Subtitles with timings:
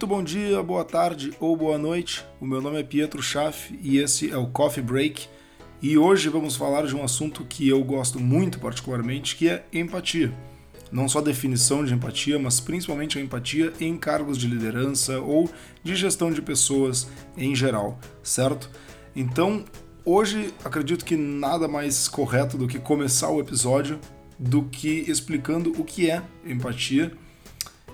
[0.00, 2.24] Muito bom dia, boa tarde ou boa noite.
[2.40, 5.28] O meu nome é Pietro Schaff e esse é o Coffee Break.
[5.82, 10.32] E hoje vamos falar de um assunto que eu gosto muito particularmente, que é empatia.
[10.90, 15.50] Não só a definição de empatia, mas principalmente a empatia em cargos de liderança ou
[15.84, 18.70] de gestão de pessoas em geral, certo?
[19.14, 19.66] Então,
[20.02, 24.00] hoje acredito que nada mais correto do que começar o episódio
[24.38, 27.12] do que explicando o que é empatia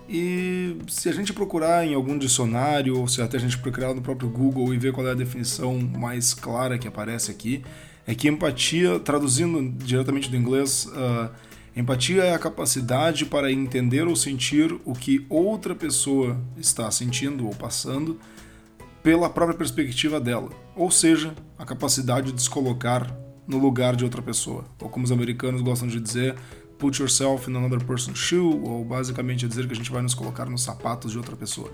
[0.08, 4.00] e se a gente procurar em algum dicionário, ou se até a gente procurar no
[4.00, 7.62] próprio Google e ver qual é a definição mais clara que aparece aqui,
[8.06, 11.28] é que empatia, traduzindo diretamente do inglês, uh,
[11.74, 17.54] empatia é a capacidade para entender ou sentir o que outra pessoa está sentindo ou
[17.54, 18.18] passando
[19.02, 20.50] pela própria perspectiva dela.
[20.76, 23.12] Ou seja, a capacidade de se colocar
[23.46, 24.64] no lugar de outra pessoa.
[24.80, 26.36] Ou como os americanos gostam de dizer,
[26.78, 30.14] put yourself in another person's shoe, ou basicamente é dizer que a gente vai nos
[30.14, 31.70] colocar nos sapatos de outra pessoa.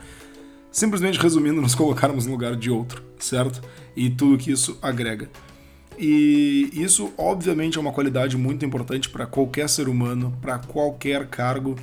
[0.71, 3.61] Simplesmente resumindo, nos colocarmos no lugar de outro, certo?
[3.95, 5.29] E tudo que isso agrega.
[5.99, 11.77] E isso, obviamente, é uma qualidade muito importante para qualquer ser humano, para qualquer cargo,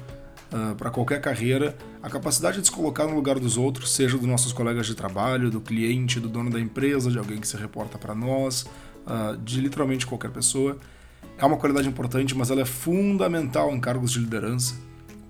[0.52, 1.78] uh, para qualquer carreira.
[2.02, 5.52] A capacidade de se colocar no lugar dos outros, seja dos nossos colegas de trabalho,
[5.52, 8.64] do cliente, do dono da empresa, de alguém que se reporta para nós,
[9.06, 10.78] uh, de literalmente qualquer pessoa
[11.40, 14.76] é uma qualidade importante, mas ela é fundamental em cargos de liderança.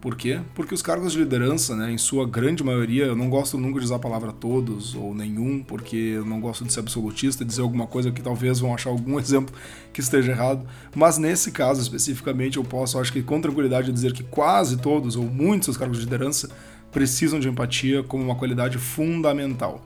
[0.01, 0.39] Por quê?
[0.55, 3.85] Porque os cargos de liderança, né, em sua grande maioria, eu não gosto nunca de
[3.85, 7.85] usar a palavra todos ou nenhum, porque eu não gosto de ser absolutista, dizer alguma
[7.85, 9.53] coisa que talvez vão achar algum exemplo
[9.91, 14.23] que esteja errado, mas nesse caso especificamente eu posso, acho que com tranquilidade, dizer que
[14.23, 16.49] quase todos ou muitos dos cargos de liderança
[16.93, 19.85] precisam de empatia como uma qualidade fundamental.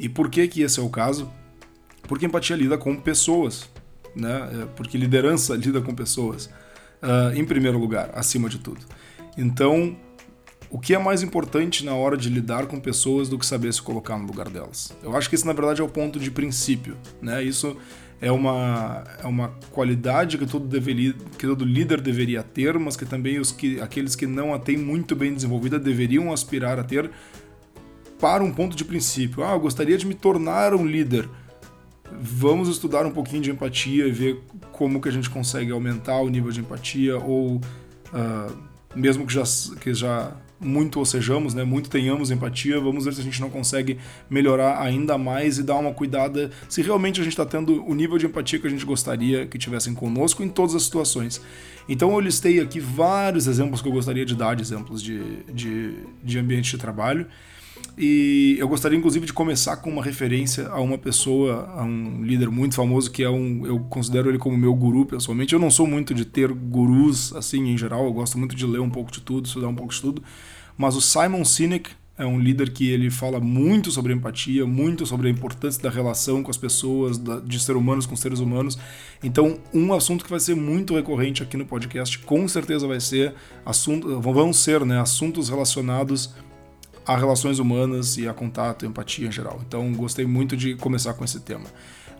[0.00, 1.30] E por que que esse é o caso?
[2.08, 3.70] Porque empatia lida com pessoas,
[4.14, 4.62] né?
[4.62, 6.46] É, porque liderança lida com pessoas,
[7.02, 8.80] uh, em primeiro lugar, acima de tudo.
[9.36, 9.96] Então,
[10.70, 13.80] o que é mais importante na hora de lidar com pessoas do que saber se
[13.80, 14.92] colocar no lugar delas?
[15.02, 16.96] Eu acho que esse, na verdade, é o ponto de princípio.
[17.22, 17.44] Né?
[17.44, 17.76] Isso
[18.20, 23.04] é uma, é uma qualidade que todo, deveria, que todo líder deveria ter, mas que
[23.04, 27.10] também os que, aqueles que não a têm muito bem desenvolvida deveriam aspirar a ter
[28.18, 29.44] para um ponto de princípio.
[29.44, 31.28] Ah, eu gostaria de me tornar um líder
[32.12, 34.42] vamos estudar um pouquinho de empatia e ver
[34.72, 38.56] como que a gente consegue aumentar o nível de empatia ou uh,
[38.94, 39.42] mesmo que já,
[39.80, 43.50] que já muito ou sejamos, né, muito tenhamos empatia, vamos ver se a gente não
[43.50, 43.98] consegue
[44.30, 48.16] melhorar ainda mais e dar uma cuidada se realmente a gente está tendo o nível
[48.16, 51.40] de empatia que a gente gostaria que tivessem conosco em todas as situações.
[51.88, 55.94] Então eu listei aqui vários exemplos que eu gostaria de dar, de exemplos de, de,
[56.22, 57.26] de ambiente de trabalho.
[57.96, 62.50] E eu gostaria, inclusive, de começar com uma referência a uma pessoa, a um líder
[62.50, 63.64] muito famoso que é um.
[63.64, 65.52] Eu considero ele como meu guru pessoalmente.
[65.52, 68.80] Eu não sou muito de ter gurus assim em geral, eu gosto muito de ler
[68.80, 70.22] um pouco de tudo, estudar um pouco de tudo.
[70.76, 75.26] Mas o Simon Sinek é um líder que ele fala muito sobre empatia, muito sobre
[75.26, 78.78] a importância da relação com as pessoas, de ser humanos com seres humanos.
[79.22, 83.34] Então, um assunto que vai ser muito recorrente aqui no podcast, com certeza vai ser
[83.66, 86.32] assunto, vão ser, né, assuntos relacionados
[87.06, 89.60] a relações humanas e a contato, empatia em geral.
[89.66, 91.66] Então gostei muito de começar com esse tema.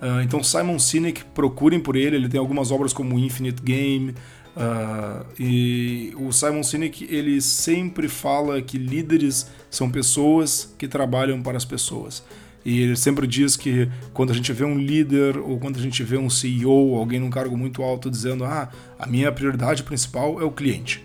[0.02, 5.24] Uh, então Simon Sinek, procurem por ele, ele tem algumas obras como Infinite Game, uh,
[5.38, 11.64] e o Simon Sinek ele sempre fala que líderes são pessoas que trabalham para as
[11.64, 12.22] pessoas.
[12.64, 16.02] E ele sempre diz que quando a gente vê um líder ou quando a gente
[16.02, 20.44] vê um CEO, alguém num cargo muito alto, dizendo: Ah, a minha prioridade principal é
[20.44, 21.04] o cliente.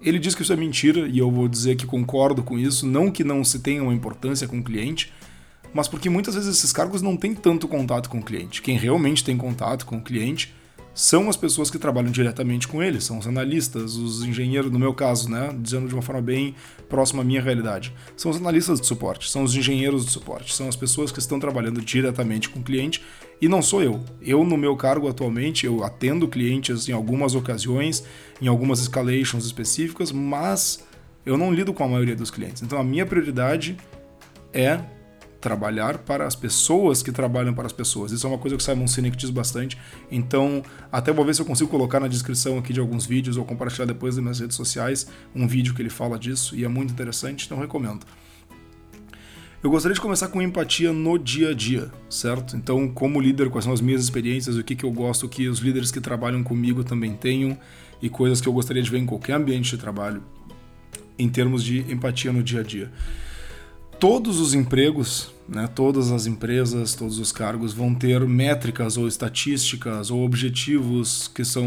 [0.00, 3.10] Ele diz que isso é mentira e eu vou dizer que concordo com isso, não
[3.10, 5.12] que não se tenha uma importância com o cliente,
[5.74, 8.62] mas porque muitas vezes esses cargos não têm tanto contato com o cliente.
[8.62, 10.54] Quem realmente tem contato com o cliente
[10.98, 14.92] são as pessoas que trabalham diretamente com ele, são os analistas, os engenheiros, no meu
[14.92, 16.56] caso, né, dizendo de uma forma bem
[16.88, 17.94] próxima à minha realidade.
[18.16, 21.38] São os analistas de suporte, são os engenheiros de suporte, são as pessoas que estão
[21.38, 23.00] trabalhando diretamente com o cliente
[23.40, 24.02] e não sou eu.
[24.20, 28.02] Eu, no meu cargo atualmente, eu atendo clientes em algumas ocasiões,
[28.42, 30.84] em algumas escalations específicas, mas
[31.24, 32.60] eu não lido com a maioria dos clientes.
[32.60, 33.76] Então a minha prioridade
[34.52, 34.80] é
[35.40, 38.10] trabalhar para as pessoas que trabalham para as pessoas.
[38.12, 39.78] Isso é uma coisa que o Simon Sinek diz bastante.
[40.10, 43.44] Então, até vou ver se eu consigo colocar na descrição aqui de alguns vídeos ou
[43.44, 46.92] compartilhar depois nas minhas redes sociais um vídeo que ele fala disso e é muito
[46.92, 48.04] interessante, então recomendo.
[49.62, 52.56] Eu gostaria de começar com empatia no dia a dia, certo?
[52.56, 55.58] Então, como líder, quais são as minhas experiências, o que, que eu gosto que os
[55.58, 57.58] líderes que trabalham comigo também tenham
[58.00, 60.22] e coisas que eu gostaria de ver em qualquer ambiente de trabalho
[61.18, 62.92] em termos de empatia no dia a dia.
[63.98, 70.10] Todos os empregos, né, todas as empresas, todos os cargos vão ter métricas ou estatísticas
[70.10, 71.66] ou objetivos que são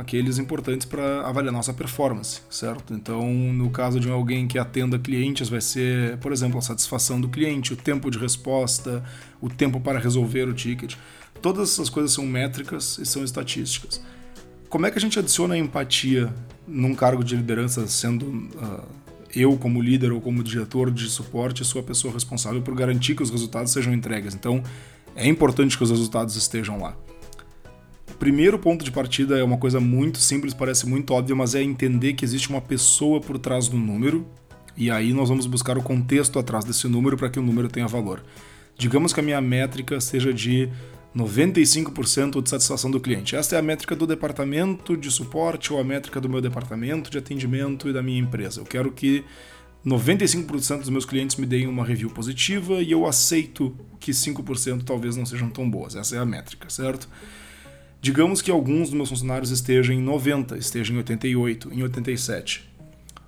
[0.00, 2.92] aqueles importantes para avaliar nossa performance, certo?
[2.92, 7.28] Então, no caso de alguém que atenda clientes, vai ser, por exemplo, a satisfação do
[7.28, 9.04] cliente, o tempo de resposta,
[9.40, 10.96] o tempo para resolver o ticket.
[11.40, 14.02] Todas essas coisas são métricas e são estatísticas.
[14.68, 16.32] Como é que a gente adiciona empatia
[16.66, 18.99] num cargo de liderança sendo uh,
[19.34, 23.22] eu, como líder ou como diretor de suporte, sou a pessoa responsável por garantir que
[23.22, 24.34] os resultados sejam entregues.
[24.34, 24.62] Então,
[25.14, 26.96] é importante que os resultados estejam lá.
[28.10, 31.62] O primeiro ponto de partida é uma coisa muito simples, parece muito óbvia, mas é
[31.62, 34.26] entender que existe uma pessoa por trás do número,
[34.76, 37.86] e aí nós vamos buscar o contexto atrás desse número para que o número tenha
[37.86, 38.22] valor.
[38.76, 40.70] Digamos que a minha métrica seja de
[41.16, 43.34] 95% de satisfação do cliente.
[43.34, 47.18] Esta é a métrica do departamento de suporte ou a métrica do meu departamento de
[47.18, 48.60] atendimento e da minha empresa.
[48.60, 49.24] Eu quero que
[49.84, 55.16] 95% dos meus clientes me deem uma review positiva e eu aceito que 5% talvez
[55.16, 55.96] não sejam tão boas.
[55.96, 57.08] Essa é a métrica, certo?
[58.00, 62.70] Digamos que alguns dos meus funcionários estejam em 90, estejam em 88, em 87.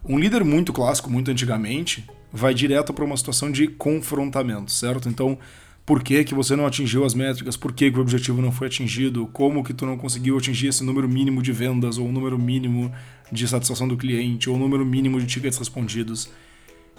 [0.05, 5.09] Um líder muito clássico, muito antigamente, vai direto para uma situação de confrontamento, certo?
[5.09, 5.39] Então,
[5.85, 8.69] por que, que você não atingiu as métricas, por que, que o objetivo não foi
[8.69, 12.39] atingido, como que tu não conseguiu atingir esse número mínimo de vendas, ou o número
[12.39, 12.93] mínimo
[13.31, 16.31] de satisfação do cliente, ou o número mínimo de tickets respondidos.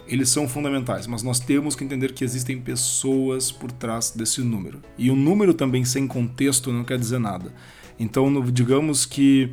[0.06, 4.82] Eles são fundamentais, mas nós temos que entender que existem pessoas por trás desse número.
[4.98, 7.54] E o número também sem contexto não quer dizer nada.
[7.98, 9.50] Então, digamos que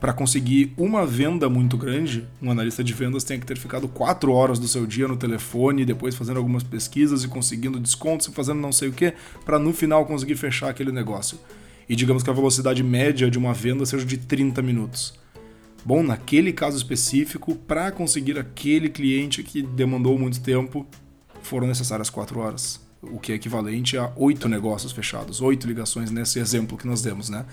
[0.00, 4.32] para conseguir uma venda muito grande, um analista de vendas tem que ter ficado quatro
[4.32, 8.60] horas do seu dia no telefone, depois fazendo algumas pesquisas e conseguindo descontos e fazendo
[8.60, 9.12] não sei o que,
[9.44, 11.38] para no final conseguir fechar aquele negócio.
[11.88, 15.18] E digamos que a velocidade média de uma venda seja de 30 minutos.
[15.84, 20.86] Bom, naquele caso específico, para conseguir aquele cliente que demandou muito tempo,
[21.42, 26.38] foram necessárias quatro horas, o que é equivalente a oito negócios fechados, oito ligações nesse
[26.38, 27.46] exemplo que nós demos, né?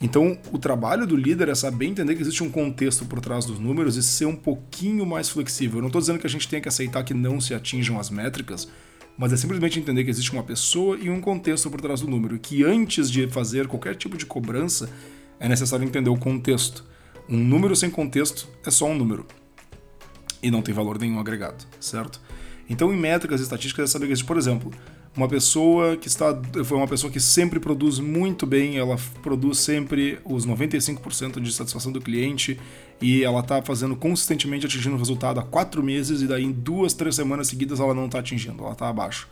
[0.00, 3.58] Então, o trabalho do líder é saber entender que existe um contexto por trás dos
[3.58, 5.78] números e ser um pouquinho mais flexível.
[5.78, 8.08] Eu não estou dizendo que a gente tem que aceitar que não se atinjam as
[8.08, 8.68] métricas,
[9.16, 12.36] mas é simplesmente entender que existe uma pessoa e um contexto por trás do número,
[12.36, 14.88] e que antes de fazer qualquer tipo de cobrança,
[15.40, 16.84] é necessário entender o contexto.
[17.28, 19.26] Um número sem contexto é só um número
[20.42, 22.20] e não tem valor nenhum agregado, certo?
[22.70, 24.70] Então, em métricas e estatísticas, é saber que, por exemplo,
[25.18, 30.20] uma pessoa que está foi uma pessoa que sempre produz muito bem, ela produz sempre
[30.24, 32.58] os 95% de satisfação do cliente
[33.02, 36.94] e ela está fazendo consistentemente atingindo o resultado há quatro meses e daí em duas,
[36.94, 39.28] três semanas seguidas ela não está atingindo, ela está abaixo.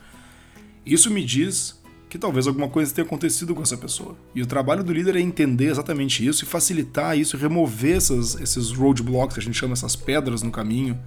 [0.85, 4.17] Isso me diz que talvez alguma coisa tenha acontecido com essa pessoa.
[4.35, 8.71] E o trabalho do líder é entender exatamente isso e facilitar isso, remover essas, esses
[8.71, 10.99] roadblocks, a gente chama essas pedras no caminho,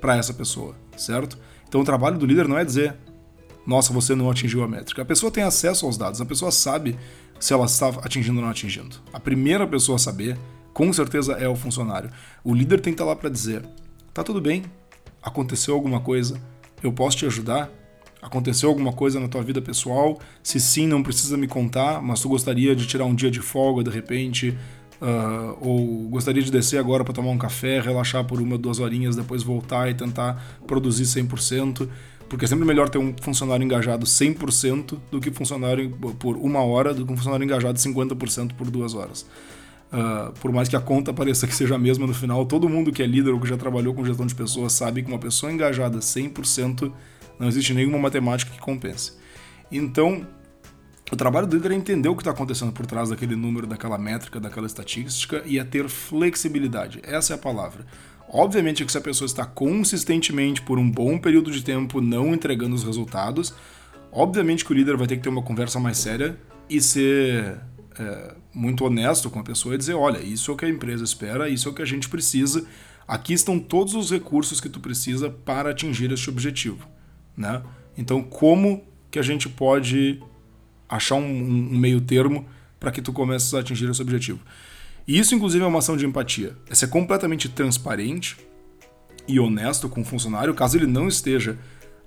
[0.00, 1.38] para essa pessoa, certo?
[1.68, 2.96] Então o trabalho do líder não é dizer,
[3.66, 5.02] nossa, você não atingiu a métrica.
[5.02, 6.96] A pessoa tem acesso aos dados, a pessoa sabe
[7.40, 8.96] se ela está atingindo ou não atingindo.
[9.12, 10.38] A primeira pessoa a saber,
[10.72, 12.10] com certeza, é o funcionário.
[12.42, 13.62] O líder tem que estar lá para dizer:
[14.12, 14.64] tá tudo bem,
[15.22, 16.40] aconteceu alguma coisa,
[16.82, 17.70] eu posso te ajudar?
[18.20, 20.18] Aconteceu alguma coisa na tua vida pessoal?
[20.42, 23.84] Se sim, não precisa me contar, mas tu gostaria de tirar um dia de folga
[23.84, 24.56] de repente,
[25.00, 29.14] uh, ou gostaria de descer agora para tomar um café, relaxar por uma, duas horinhas,
[29.14, 31.86] depois voltar e tentar produzir 100%.
[32.28, 36.94] Porque é sempre melhor ter um funcionário engajado 100% do que funcionário por uma hora,
[36.94, 39.26] do que um funcionário engajado 50% por duas horas.
[39.92, 42.90] Uh, por mais que a conta pareça que seja a mesma no final, todo mundo
[42.90, 45.52] que é líder ou que já trabalhou com gestão de pessoas sabe que uma pessoa
[45.52, 46.92] engajada 100%
[47.38, 49.12] não existe nenhuma matemática que compense.
[49.70, 50.26] Então,
[51.12, 53.98] o trabalho do líder é entender o que está acontecendo por trás daquele número, daquela
[53.98, 57.00] métrica, daquela estatística e é ter flexibilidade.
[57.04, 57.86] Essa é a palavra.
[58.36, 62.74] Obviamente que se a pessoa está consistentemente por um bom período de tempo não entregando
[62.74, 63.54] os resultados,
[64.10, 66.36] obviamente que o líder vai ter que ter uma conversa mais séria
[66.68, 67.60] e ser
[67.96, 71.04] é, muito honesto com a pessoa e dizer, olha, isso é o que a empresa
[71.04, 72.66] espera, isso é o que a gente precisa,
[73.06, 76.88] aqui estão todos os recursos que tu precisa para atingir este objetivo,
[77.36, 77.62] né?
[77.96, 80.20] Então, como que a gente pode
[80.88, 82.48] achar um, um meio termo
[82.80, 84.40] para que tu comece a atingir esse objetivo?
[85.06, 86.56] E isso, inclusive, é uma ação de empatia.
[86.68, 88.36] É ser completamente transparente
[89.28, 91.58] e honesto com o funcionário caso ele não esteja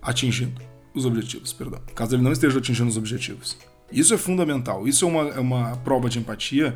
[0.01, 0.61] atingindo
[0.93, 1.79] os objetivos, perdão.
[1.93, 3.57] Caso ele não esteja atingindo os objetivos.
[3.91, 4.87] Isso é fundamental.
[4.87, 6.75] Isso é uma, é uma prova de empatia.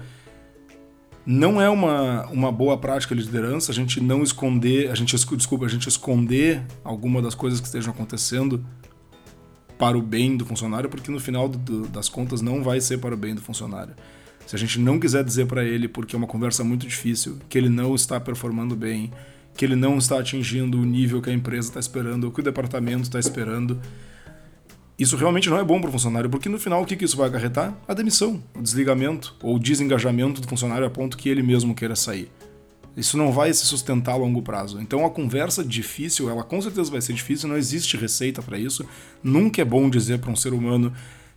[1.26, 5.66] Não é uma, uma boa prática de liderança a gente não esconder, a gente desculpa,
[5.66, 8.66] a gente esconder alguma das coisas que estejam acontecendo
[9.78, 13.14] para o bem do funcionário, porque no final do, das contas não vai ser para
[13.14, 13.96] o bem do funcionário.
[14.46, 17.58] Se a gente não quiser dizer para ele, porque é uma conversa muito difícil, que
[17.58, 19.12] ele não está performando bem,
[19.56, 22.44] que ele não está atingindo o nível que a empresa está esperando, ou que o
[22.44, 23.80] departamento está esperando.
[24.98, 27.18] Isso realmente não é bom para o funcionário, porque no final o que, que isso
[27.18, 27.76] vai acarretar?
[27.88, 31.96] A demissão, o desligamento ou o desengajamento do funcionário a ponto que ele mesmo queira
[31.96, 32.32] sair.
[32.96, 34.80] Isso não vai se sustentar a longo prazo.
[34.82, 38.86] Então a conversa difícil, ela com certeza vai ser difícil, não existe receita para isso.
[39.24, 40.94] Nunca é bom dizer para um ser humano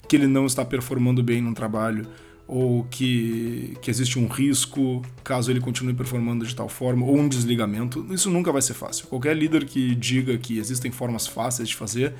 [0.09, 2.07] que ele não está performando bem no trabalho
[2.47, 7.29] ou que, que existe um risco caso ele continue performando de tal forma, ou um
[7.29, 8.07] desligamento.
[8.11, 9.07] Isso nunca vai ser fácil.
[9.07, 12.15] Qualquer líder que diga que existem formas fáceis de fazer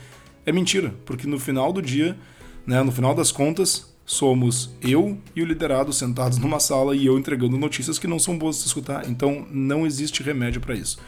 [0.47, 2.17] é mentira, porque no final do dia,
[2.67, 7.19] né, no final das contas, somos eu e o liderado sentados numa sala e eu
[7.19, 9.09] entregando notícias que não são boas de escutar.
[9.09, 10.99] Então não existe remédio para isso.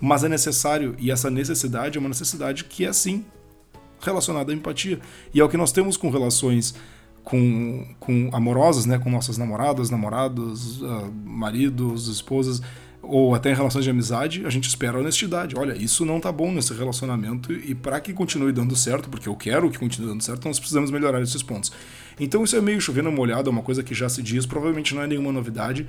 [0.00, 3.24] Mas é necessário, e essa necessidade é uma necessidade que é sim
[4.00, 4.98] relacionada à empatia.
[5.32, 6.74] E é o que nós temos com relações
[7.24, 12.60] com, com amorosas, né, com nossas namoradas, namorados, uh, maridos, esposas,
[13.02, 15.56] ou até em relações de amizade, a gente espera honestidade.
[15.56, 19.34] Olha, isso não tá bom nesse relacionamento e para que continue dando certo, porque eu
[19.34, 21.72] quero que continue dando certo, nós precisamos melhorar esses pontos.
[22.18, 25.02] Então isso é meio chovendo molhado, é uma coisa que já se diz, provavelmente não
[25.02, 25.88] é nenhuma novidade,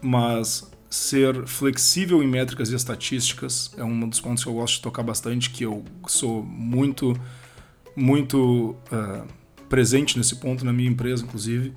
[0.00, 4.82] mas ser flexível em métricas e estatísticas é um dos pontos que eu gosto de
[4.82, 7.14] tocar bastante, que eu sou muito,
[7.94, 9.39] muito uh,
[9.70, 11.72] presente nesse ponto na minha empresa, inclusive,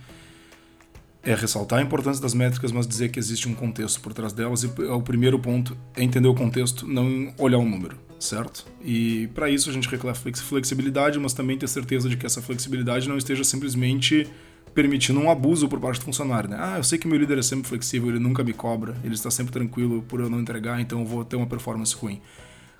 [1.22, 4.64] é ressaltar a importância das métricas, mas dizer que existe um contexto por trás delas.
[4.64, 8.66] E o primeiro ponto é entender o contexto, não olhar um número, certo?
[8.84, 13.08] E para isso a gente reclama flexibilidade, mas também ter certeza de que essa flexibilidade
[13.08, 14.28] não esteja simplesmente
[14.74, 16.58] permitindo um abuso por parte do funcionário, né?
[16.60, 19.30] Ah, eu sei que meu líder é sempre flexível, ele nunca me cobra, ele está
[19.30, 22.20] sempre tranquilo por eu não entregar, então eu vou ter uma performance ruim.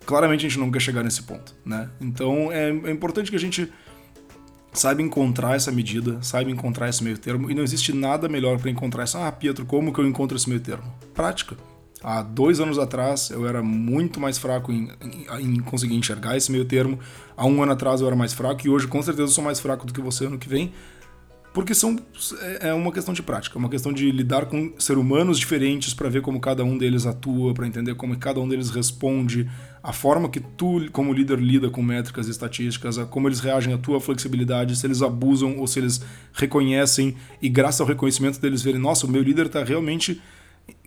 [0.04, 1.88] Claramente a gente não quer chegar nesse ponto, né?
[2.02, 3.72] Então é, é importante que a gente
[4.74, 8.70] saiba encontrar essa medida, saiba encontrar esse meio termo, e não existe nada melhor para
[8.70, 9.18] encontrar isso.
[9.18, 10.84] Ah, Pietro, como que eu encontro esse meio termo?
[11.14, 11.56] Prática.
[12.04, 16.52] Há dois anos atrás eu era muito mais fraco em, em, em, conseguir enxergar esse
[16.52, 17.00] meio termo.
[17.38, 19.86] Há um ano atrás eu era mais fraco e hoje com certeza sou mais fraco
[19.86, 20.74] do que você ano que vem.
[21.54, 22.00] Porque são,
[22.42, 25.94] é, é uma questão de prática, é uma questão de lidar com seres humanos diferentes
[25.94, 29.48] para ver como cada um deles atua, para entender como cada um deles responde,
[29.84, 33.78] a forma que tu, como líder, lida com métricas e estatísticas, como eles reagem à
[33.78, 36.02] tua flexibilidade, se eles abusam ou se eles
[36.34, 40.20] reconhecem e, graças ao reconhecimento deles, verem: nossa, o meu líder está realmente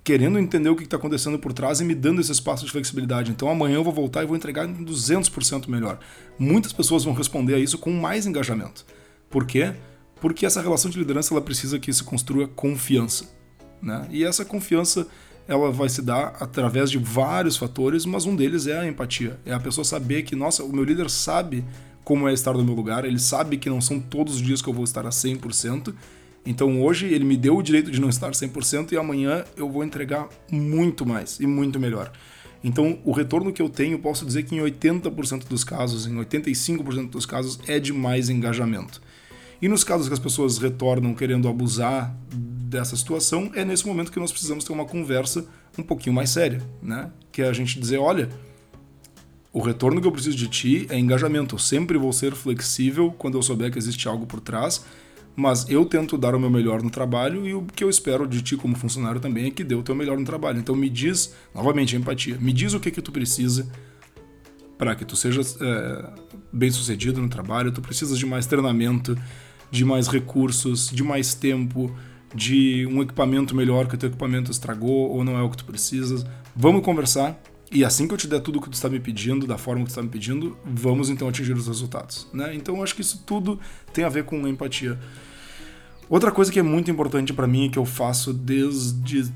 [0.03, 3.31] querendo entender o que está acontecendo por trás e me dando esse espaço de flexibilidade.
[3.31, 5.99] Então amanhã eu vou voltar e vou entregar 200% melhor.
[6.39, 8.87] Muitas pessoas vão responder a isso com mais engajamento.
[9.29, 9.75] Por quê?
[10.21, 13.27] Porque essa relação de liderança ela precisa que se construa confiança,
[13.83, 14.07] né?
[14.11, 15.07] E essa confiança
[15.49, 19.39] ela vai se dar através de vários fatores, mas um deles é a empatia.
[19.47, 21.65] É a pessoa saber que, nossa, o meu líder sabe
[22.03, 24.69] como é estar no meu lugar, ele sabe que não são todos os dias que
[24.69, 25.93] eu vou estar a 100%.
[26.45, 29.83] Então hoje ele me deu o direito de não estar 100% e amanhã eu vou
[29.83, 32.13] entregar muito mais e muito melhor.
[32.63, 37.11] Então, o retorno que eu tenho, posso dizer que em 80% dos casos, em 85%
[37.11, 39.01] dos casos, é de mais engajamento.
[39.61, 44.19] E nos casos que as pessoas retornam querendo abusar dessa situação, é nesse momento que
[44.19, 45.47] nós precisamos ter uma conversa
[45.79, 47.11] um pouquinho mais séria, né?
[47.33, 48.29] Que é a gente dizer, olha,
[49.53, 51.55] o retorno que eu preciso de ti é engajamento.
[51.55, 54.85] Eu sempre vou ser flexível quando eu souber que existe algo por trás,
[55.35, 58.43] mas eu tento dar o meu melhor no trabalho e o que eu espero de
[58.43, 60.59] ti como funcionário também é que dê o teu melhor no trabalho.
[60.59, 63.67] Então me diz, novamente, empatia, me diz o que que tu precisa
[64.77, 66.11] para que tu seja é,
[66.53, 69.17] bem sucedido no trabalho, tu precisas de mais treinamento,
[69.71, 71.95] de mais recursos, de mais tempo,
[72.35, 75.65] de um equipamento melhor que o teu equipamento estragou ou não é o que tu
[75.65, 76.25] precisas.
[76.55, 79.59] Vamos conversar e assim que eu te der tudo que tu está me pedindo, da
[79.59, 82.29] forma que tu está me pedindo, vamos então atingir os resultados.
[82.33, 82.55] Né?
[82.55, 83.59] Então eu acho que isso tudo
[83.93, 84.99] tem a ver com empatia.
[86.09, 89.33] Outra coisa que é muito importante para mim e que eu faço desde.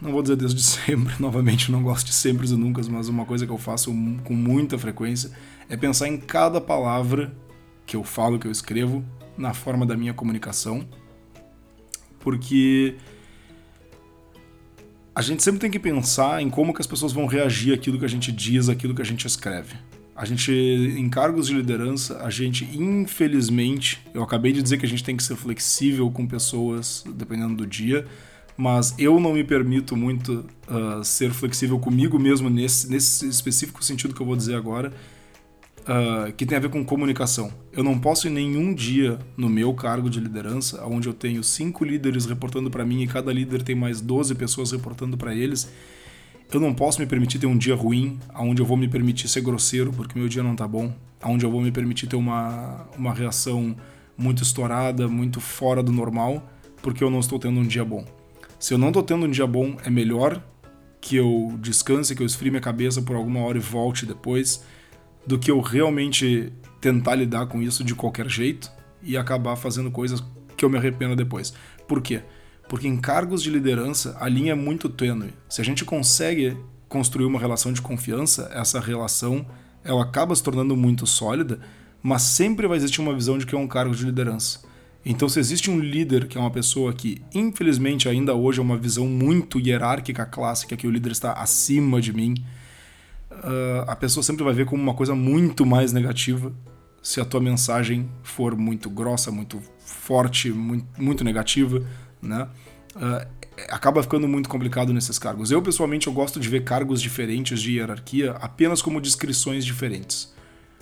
[0.00, 3.46] Não vou dizer desde sempre, novamente, não gosto de sempre e nunca, mas uma coisa
[3.46, 3.90] que eu faço
[4.24, 5.30] com muita frequência
[5.68, 7.34] é pensar em cada palavra
[7.86, 9.02] que eu falo, que eu escrevo,
[9.36, 10.86] na forma da minha comunicação,
[12.20, 12.96] porque
[15.14, 18.04] a gente sempre tem que pensar em como que as pessoas vão reagir àquilo que
[18.04, 19.74] a gente diz, àquilo que a gente escreve.
[20.14, 24.88] A gente, em cargos de liderança, a gente, infelizmente, eu acabei de dizer que a
[24.88, 28.06] gente tem que ser flexível com pessoas, dependendo do dia,
[28.56, 34.14] mas eu não me permito muito uh, ser flexível comigo mesmo nesse, nesse específico sentido
[34.14, 34.92] que eu vou dizer agora,
[35.86, 37.50] uh, que tem a ver com comunicação.
[37.72, 41.84] Eu não posso em nenhum dia no meu cargo de liderança, onde eu tenho cinco
[41.84, 45.70] líderes reportando para mim e cada líder tem mais 12 pessoas reportando para eles,
[46.52, 49.40] eu não posso me permitir ter um dia ruim, onde eu vou me permitir ser
[49.40, 53.12] grosseiro porque meu dia não tá bom, onde eu vou me permitir ter uma, uma
[53.12, 53.76] reação
[54.16, 56.48] muito estourada, muito fora do normal,
[56.80, 58.04] porque eu não estou tendo um dia bom.
[58.58, 60.40] Se eu não estou tendo um dia bom, é melhor
[61.00, 64.64] que eu descanse, que eu esfrie minha cabeça por alguma hora e volte depois,
[65.26, 68.70] do que eu realmente tentar lidar com isso de qualquer jeito
[69.02, 70.22] e acabar fazendo coisas
[70.56, 71.52] que eu me arrependo depois.
[71.86, 72.22] Por quê?
[72.68, 75.32] Porque em cargos de liderança a linha é muito tênue.
[75.48, 76.56] Se a gente consegue
[76.88, 79.46] construir uma relação de confiança, essa relação
[79.84, 81.60] ela acaba se tornando muito sólida,
[82.02, 84.60] mas sempre vai existir uma visão de que é um cargo de liderança.
[85.04, 88.76] Então, se existe um líder que é uma pessoa que, infelizmente, ainda hoje é uma
[88.76, 92.34] visão muito hierárquica clássica, que o líder está acima de mim,
[93.44, 96.52] uh, a pessoa sempre vai ver como uma coisa muito mais negativa
[97.02, 101.84] se a tua mensagem for muito grossa, muito forte, muito, muito negativa,
[102.20, 102.48] né?
[102.96, 105.50] Uh, acaba ficando muito complicado nesses cargos.
[105.50, 110.34] Eu, pessoalmente, eu gosto de ver cargos diferentes de hierarquia apenas como descrições diferentes.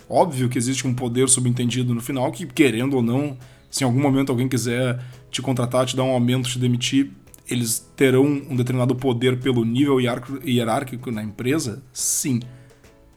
[0.08, 3.36] Óbvio que existe um poder subentendido no final que, querendo ou não,
[3.70, 7.10] se em algum momento alguém quiser te contratar, te dar um aumento, te demitir,
[7.48, 11.82] eles terão um determinado poder pelo nível hierárquico na empresa?
[11.92, 12.40] Sim.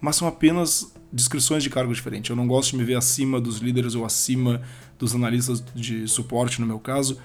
[0.01, 2.29] Mas são apenas descrições de cargos diferentes.
[2.29, 4.61] Eu não gosto de me ver acima dos líderes ou acima
[4.99, 7.17] dos analistas de suporte, no meu caso,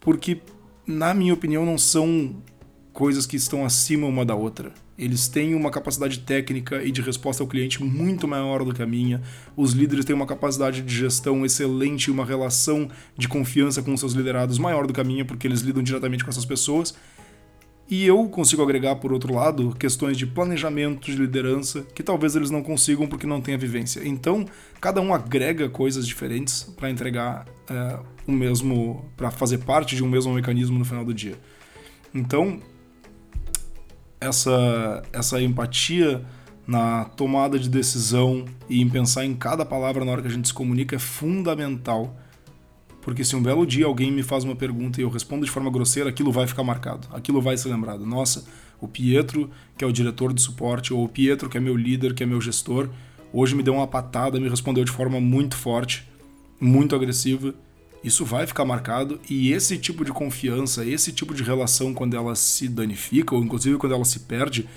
[0.00, 0.40] porque,
[0.86, 2.36] na minha opinião, não são
[2.94, 4.72] coisas que estão acima uma da outra.
[4.96, 8.86] Eles têm uma capacidade técnica e de resposta ao cliente muito maior do que a
[8.86, 9.20] minha.
[9.56, 14.12] Os líderes têm uma capacidade de gestão excelente e uma relação de confiança com seus
[14.12, 16.94] liderados maior do que a minha, porque eles lidam diretamente com essas pessoas.
[17.90, 22.48] E eu consigo agregar, por outro lado, questões de planejamento, de liderança, que talvez eles
[22.48, 24.06] não consigam porque não têm a vivência.
[24.06, 24.46] Então,
[24.80, 30.08] cada um agrega coisas diferentes para entregar é, o mesmo, para fazer parte de um
[30.08, 31.34] mesmo mecanismo no final do dia.
[32.14, 32.60] Então,
[34.26, 36.24] essa, essa empatia
[36.66, 40.48] na tomada de decisão e em pensar em cada palavra na hora que a gente
[40.48, 42.16] se comunica é fundamental
[43.04, 45.70] porque se um belo dia alguém me faz uma pergunta e eu respondo de forma
[45.70, 48.06] grosseira, aquilo vai ficar marcado, aquilo vai ser lembrado.
[48.06, 48.46] Nossa,
[48.80, 52.14] o Pietro, que é o diretor de suporte, ou o Pietro, que é meu líder,
[52.14, 52.88] que é meu gestor,
[53.30, 56.08] hoje me deu uma patada, me respondeu de forma muito forte,
[56.58, 57.54] muito agressiva.
[58.04, 62.36] Isso vai ficar marcado e esse tipo de confiança, esse tipo de relação, quando ela
[62.36, 64.68] se danifica, ou inclusive quando ela se perde,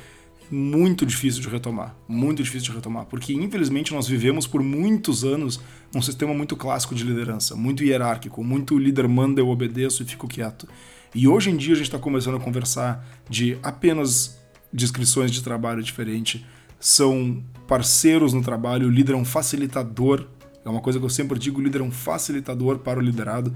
[0.50, 5.60] muito difícil de retomar, muito difícil de retomar, porque infelizmente nós vivemos por muitos anos
[5.94, 10.26] um sistema muito clássico de liderança, muito hierárquico, muito líder manda, eu obedeço e fico
[10.26, 10.66] quieto.
[11.14, 14.40] E hoje em dia a gente está começando a conversar de apenas
[14.72, 16.46] descrições de trabalho diferente,
[16.80, 20.28] são parceiros no trabalho, o líder é um facilitador,
[20.68, 23.54] é uma coisa que eu sempre digo, o líder é um facilitador para o liderado.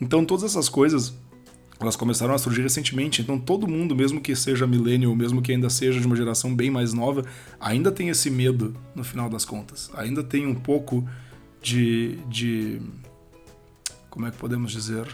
[0.00, 1.14] Então todas essas coisas
[1.80, 5.68] elas começaram a surgir recentemente, então todo mundo, mesmo que seja millennial, mesmo que ainda
[5.68, 7.24] seja de uma geração bem mais nova,
[7.58, 9.90] ainda tem esse medo no final das contas.
[9.94, 11.06] Ainda tem um pouco
[11.60, 12.80] de, de
[14.08, 15.06] como é que podemos dizer,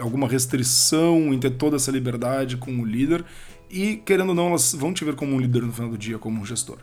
[0.00, 3.24] alguma restrição em ter toda essa liberdade com o líder
[3.70, 6.18] e, querendo ou não, elas vão te ver como um líder no final do dia,
[6.18, 6.78] como um gestor.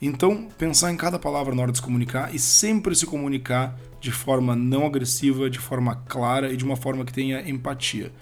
[0.00, 4.12] Então, pensar em cada palavra na hora de se comunicar e sempre se comunicar de
[4.12, 8.12] forma não agressiva, de forma clara e de uma forma que tenha empatia.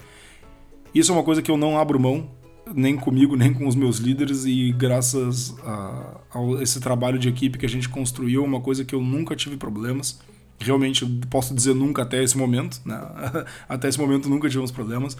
[0.93, 2.31] Isso é uma coisa que eu não abro mão,
[2.73, 7.59] nem comigo, nem com os meus líderes, e graças a, a esse trabalho de equipe
[7.59, 10.19] que a gente construiu, uma coisa que eu nunca tive problemas.
[10.59, 12.99] Realmente, posso dizer nunca até esse momento, né?
[13.69, 15.15] até esse momento nunca tivemos problemas,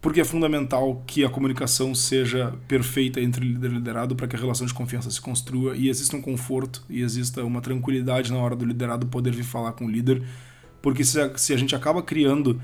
[0.00, 4.38] porque é fundamental que a comunicação seja perfeita entre líder e liderado para que a
[4.38, 8.54] relação de confiança se construa e exista um conforto e exista uma tranquilidade na hora
[8.54, 10.22] do liderado poder vir falar com o líder,
[10.80, 12.60] porque se a, se a gente acaba criando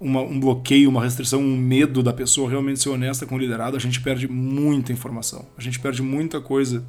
[0.00, 3.76] uma, um bloqueio, uma restrição, um medo da pessoa realmente ser honesta com o liderado,
[3.76, 5.46] a gente perde muita informação.
[5.56, 6.84] A gente perde muita coisa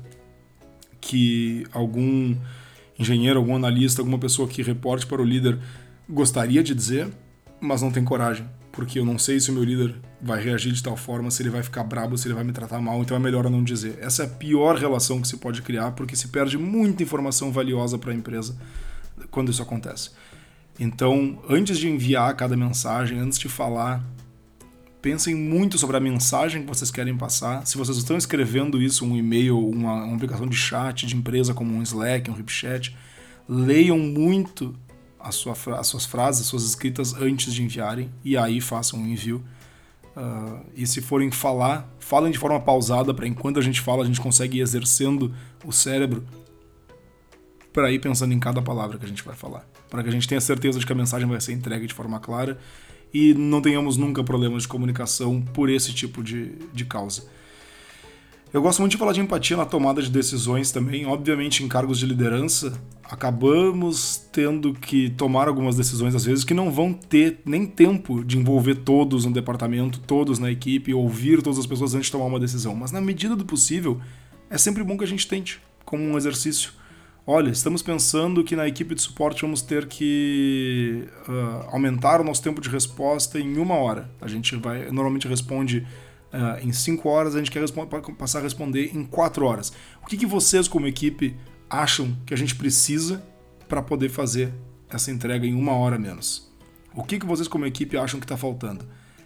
[0.99, 2.35] que algum
[2.97, 5.59] engenheiro, algum analista, alguma pessoa que reporte para o líder
[6.09, 7.09] gostaria de dizer,
[7.59, 8.47] mas não tem coragem.
[8.71, 11.49] Porque eu não sei se o meu líder vai reagir de tal forma, se ele
[11.49, 13.97] vai ficar brabo, se ele vai me tratar mal, então é melhor não dizer.
[13.99, 17.97] Essa é a pior relação que se pode criar, porque se perde muita informação valiosa
[17.97, 18.55] para a empresa
[19.31, 20.11] quando isso acontece.
[20.79, 24.03] Então, antes de enviar cada mensagem, antes de falar,
[25.01, 27.65] pensem muito sobre a mensagem que vocês querem passar.
[27.65, 31.73] Se vocês estão escrevendo isso, um e-mail, uma, uma aplicação de chat de empresa como
[31.73, 32.95] um Slack, um RipChat,
[33.49, 34.75] leiam muito
[35.27, 39.05] a sua, as suas frases, as suas escritas antes de enviarem e aí façam um
[39.05, 39.43] envio.
[40.15, 44.05] Uh, e se forem falar, falem de forma pausada para enquanto a gente fala a
[44.05, 45.31] gente consegue ir exercendo
[45.63, 46.25] o cérebro
[47.71, 50.27] para ir pensando em cada palavra que a gente vai falar, para que a gente
[50.27, 52.57] tenha certeza de que a mensagem vai ser entregue de forma clara
[53.13, 57.23] e não tenhamos nunca problemas de comunicação por esse tipo de, de causa.
[58.53, 61.05] Eu gosto muito de falar de empatia na tomada de decisões também.
[61.05, 66.71] Obviamente, em cargos de liderança, acabamos tendo que tomar algumas decisões, às vezes, que não
[66.71, 71.65] vão ter nem tempo de envolver todos no departamento, todos na equipe, ouvir todas as
[71.65, 72.73] pessoas antes de tomar uma decisão.
[72.73, 73.99] Mas, na medida do possível,
[74.49, 76.71] é sempre bom que a gente tente, como um exercício.
[77.29, 82.41] Olha, estamos pensando que na equipe de suporte vamos ter que uh, aumentar o nosso
[82.41, 84.09] tempo de resposta em uma hora.
[84.21, 85.85] A gente vai normalmente responde
[86.33, 87.63] uh, em 5 horas, a gente quer
[88.17, 89.73] passar a responder em 4 horas.
[90.01, 91.35] O que, que vocês, como equipe,
[91.69, 93.23] acham que a gente precisa
[93.67, 94.53] para poder fazer
[94.89, 96.51] essa entrega em uma hora menos?
[96.95, 98.85] O que, que vocês, como equipe, acham que está faltando?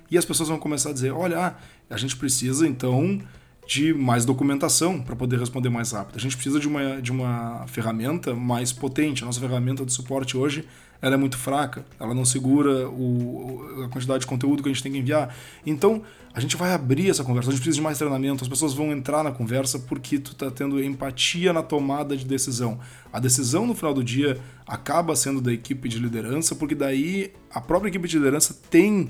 [0.09, 1.55] E as pessoas vão começar a dizer: olha, ah,
[1.89, 3.21] a gente precisa então
[3.67, 6.17] de mais documentação para poder responder mais rápido.
[6.17, 9.23] A gente precisa de uma, de uma ferramenta mais potente.
[9.23, 10.65] A nossa ferramenta de suporte hoje
[11.01, 14.83] ela é muito fraca, ela não segura o, a quantidade de conteúdo que a gente
[14.83, 15.35] tem que enviar.
[15.65, 18.73] Então, a gente vai abrir essa conversa, a gente precisa de mais treinamento, as pessoas
[18.73, 22.79] vão entrar na conversa porque tu está tendo empatia na tomada de decisão.
[23.11, 27.59] A decisão no final do dia acaba sendo da equipe de liderança, porque daí a
[27.59, 29.09] própria equipe de liderança tem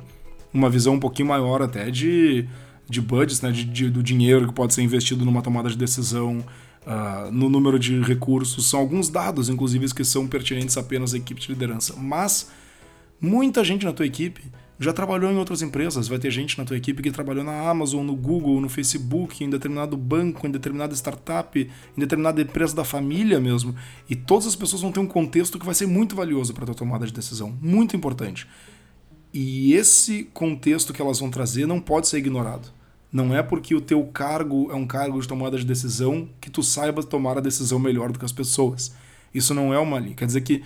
[0.53, 2.47] uma visão um pouquinho maior até de,
[2.91, 6.45] de budgets, né, de, de do dinheiro que pode ser investido numa tomada de decisão,
[6.85, 8.69] uh, no número de recursos.
[8.69, 11.95] São alguns dados, inclusive, que são pertinentes apenas à equipe de liderança.
[11.97, 12.51] Mas
[13.19, 14.41] muita gente na tua equipe
[14.79, 16.07] já trabalhou em outras empresas.
[16.07, 19.49] Vai ter gente na tua equipe que trabalhou na Amazon, no Google, no Facebook, em
[19.49, 23.75] determinado banco, em determinada startup, em determinada empresa da família mesmo.
[24.09, 26.75] E todas as pessoas vão ter um contexto que vai ser muito valioso para tua
[26.75, 28.47] tomada de decisão, muito importante.
[29.33, 32.80] E esse contexto que elas vão trazer não pode ser ignorado.
[33.11, 36.63] Não é porque o teu cargo é um cargo de tomada de decisão que tu
[36.63, 38.95] saiba tomar a decisão melhor do que as pessoas.
[39.33, 40.15] Isso não é uma linha.
[40.15, 40.63] Quer dizer que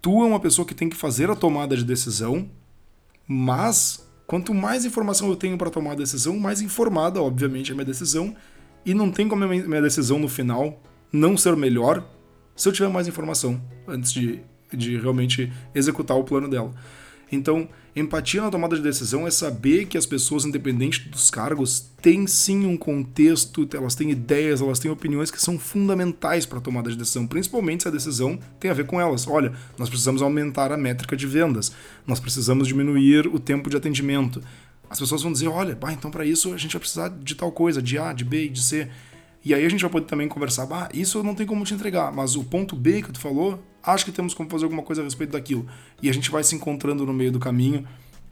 [0.00, 2.48] tu é uma pessoa que tem que fazer a tomada de decisão,
[3.26, 7.74] mas quanto mais informação eu tenho para tomar a decisão, mais informada, obviamente, é a
[7.74, 8.34] minha decisão.
[8.84, 10.80] E não tem como a minha decisão no final
[11.12, 12.06] não ser melhor
[12.56, 14.40] se eu tiver mais informação antes de,
[14.72, 16.72] de realmente executar o plano dela.
[17.30, 22.26] Então, empatia na tomada de decisão é saber que as pessoas, independente dos cargos, têm
[22.26, 26.90] sim um contexto, elas têm ideias, elas têm opiniões que são fundamentais para a tomada
[26.90, 29.26] de decisão, principalmente se a decisão tem a ver com elas.
[29.26, 31.72] Olha, nós precisamos aumentar a métrica de vendas,
[32.06, 34.42] nós precisamos diminuir o tempo de atendimento.
[34.90, 37.52] As pessoas vão dizer: olha, bah, então para isso a gente vai precisar de tal
[37.52, 38.88] coisa, de A, de B e de C.
[39.48, 41.72] E aí a gente vai poder também conversar, bah, isso eu não tenho como te
[41.72, 45.00] entregar, mas o ponto B que tu falou, acho que temos como fazer alguma coisa
[45.00, 45.66] a respeito daquilo.
[46.02, 47.88] E a gente vai se encontrando no meio do caminho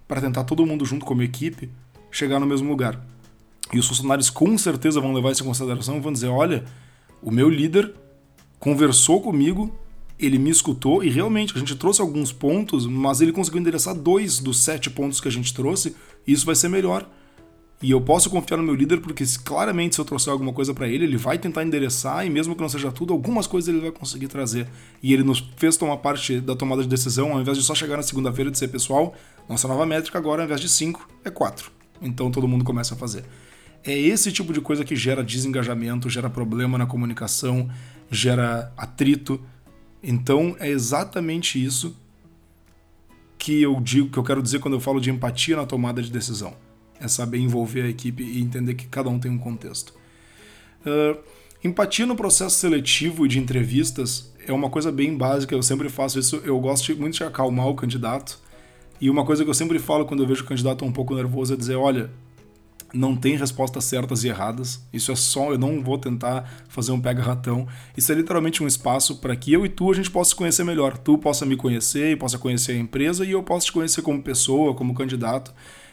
[0.06, 1.70] para tentar todo mundo junto como equipe
[2.10, 3.02] chegar no mesmo lugar.
[3.72, 6.66] E os funcionários com certeza vão levar isso em consideração vão dizer: olha,
[7.22, 7.94] o meu líder
[8.60, 9.74] conversou comigo,
[10.18, 14.38] ele me escutou e realmente a gente trouxe alguns pontos, mas ele conseguiu endereçar dois
[14.38, 17.08] dos sete pontos que a gente trouxe e isso vai ser melhor.
[17.82, 20.88] E eu posso confiar no meu líder porque claramente se eu trouxer alguma coisa para
[20.88, 23.90] ele, ele vai tentar endereçar e mesmo que não seja tudo, algumas coisas ele vai
[23.90, 24.66] conseguir trazer.
[25.02, 27.98] E ele nos fez tomar parte da tomada de decisão, ao invés de só chegar
[27.98, 29.14] na segunda-feira e dizer, pessoal,
[29.46, 31.70] nossa nova métrica agora, ao invés de 5, é 4.
[32.00, 33.24] Então todo mundo começa a fazer.
[33.84, 37.68] É esse tipo de coisa que gera desengajamento, gera problema na comunicação,
[38.10, 39.38] gera atrito.
[40.02, 41.94] Então é exatamente isso
[43.36, 46.10] que eu digo, que eu quero dizer quando eu falo de empatia na tomada de
[46.10, 46.54] decisão
[47.00, 49.94] é saber envolver a equipe e entender que cada um tem um contexto.
[50.82, 51.18] Uh,
[51.62, 56.36] empatia no processo seletivo de entrevistas é uma coisa bem básica, eu sempre faço isso,
[56.44, 58.38] eu gosto muito de acalmar o candidato.
[59.00, 61.52] E uma coisa que eu sempre falo quando eu vejo o candidato um pouco nervoso
[61.52, 62.10] é dizer: olha,
[62.94, 64.80] não tem respostas certas e erradas.
[64.92, 67.66] Isso é só, eu não vou tentar fazer um pega-ratão.
[67.96, 70.64] Isso é literalmente um espaço para que eu e tu a gente possa se conhecer
[70.64, 70.96] melhor.
[70.96, 74.74] Tu possa me conhecer possa conhecer a empresa e eu possa te conhecer como pessoa,
[74.74, 75.52] como candidato.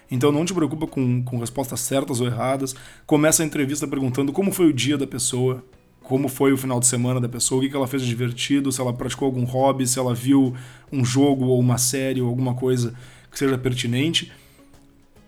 [0.09, 2.75] Então não te preocupa com, com respostas certas ou erradas.
[3.05, 5.63] Começa a entrevista perguntando como foi o dia da pessoa,
[6.01, 8.81] como foi o final de semana da pessoa, o que ela fez de divertido, se
[8.81, 10.53] ela praticou algum hobby, se ela viu
[10.91, 12.93] um jogo ou uma série ou alguma coisa
[13.31, 14.31] que seja pertinente,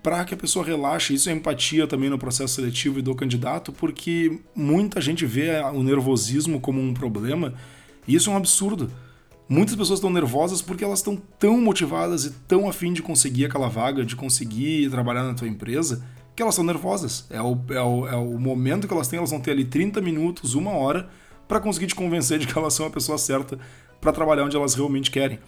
[0.03, 1.13] para que a pessoa relaxe.
[1.13, 5.81] Isso é empatia também no processo seletivo e do candidato, porque muita gente vê o
[5.81, 7.53] nervosismo como um problema
[8.07, 8.91] e isso é um absurdo.
[9.47, 13.69] Muitas pessoas estão nervosas porque elas estão tão motivadas e tão afim de conseguir aquela
[13.69, 16.03] vaga, de conseguir trabalhar na tua empresa,
[16.35, 17.27] que elas estão nervosas.
[17.29, 20.01] É o, é o, é o momento que elas têm, elas vão ter ali 30
[20.01, 21.09] minutos, uma hora,
[21.47, 23.59] para conseguir te convencer de que elas são a pessoa certa
[24.01, 25.39] para trabalhar onde elas realmente querem.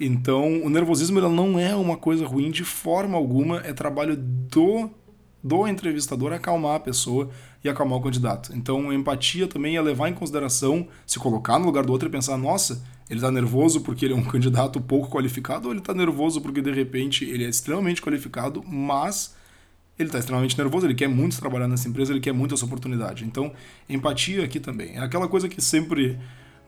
[0.00, 4.90] Então, o nervosismo não é uma coisa ruim de forma alguma, é trabalho do
[5.46, 7.30] do entrevistador acalmar a pessoa
[7.62, 8.52] e acalmar o candidato.
[8.54, 12.36] Então, empatia também é levar em consideração, se colocar no lugar do outro e pensar:
[12.36, 16.40] nossa, ele está nervoso porque ele é um candidato pouco qualificado ou ele está nervoso
[16.40, 19.34] porque de repente ele é extremamente qualificado, mas
[19.98, 23.24] ele está extremamente nervoso, ele quer muito trabalhar nessa empresa, ele quer muito essa oportunidade.
[23.24, 23.52] Então,
[23.88, 24.96] empatia aqui também.
[24.96, 26.18] É aquela coisa que sempre.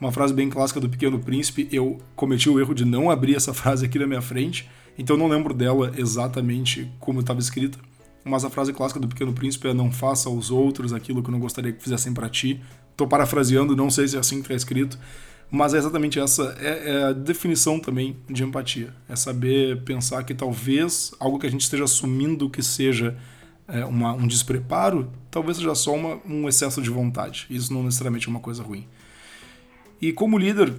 [0.01, 3.53] Uma frase bem clássica do Pequeno Príncipe, eu cometi o erro de não abrir essa
[3.53, 7.81] frase aqui na minha frente, então não lembro dela exatamente como estava escrita.
[8.29, 11.33] Mas a frase clássica do Pequeno Príncipe é: Não faça aos outros aquilo que eu
[11.33, 12.61] não gostaria que fizessem para ti.
[12.91, 14.99] Estou parafraseando, não sei se é assim que está escrito,
[15.51, 18.93] mas é exatamente essa é, é, a definição também de empatia.
[19.09, 23.17] É saber pensar que talvez algo que a gente esteja assumindo que seja
[23.69, 27.47] é, uma, um despreparo, talvez seja só uma, um excesso de vontade.
[27.49, 28.87] Isso não necessariamente é uma coisa ruim.
[30.01, 30.75] E como líder,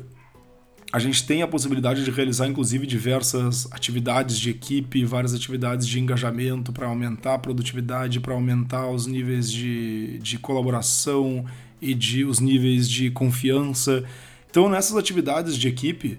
[0.91, 5.99] a gente tem a possibilidade de realizar, inclusive, diversas atividades de equipe, várias atividades de
[5.99, 11.45] engajamento para aumentar a produtividade, para aumentar os níveis de, de colaboração
[11.79, 14.03] e de, os níveis de confiança.
[14.49, 16.17] Então, nessas atividades de equipe,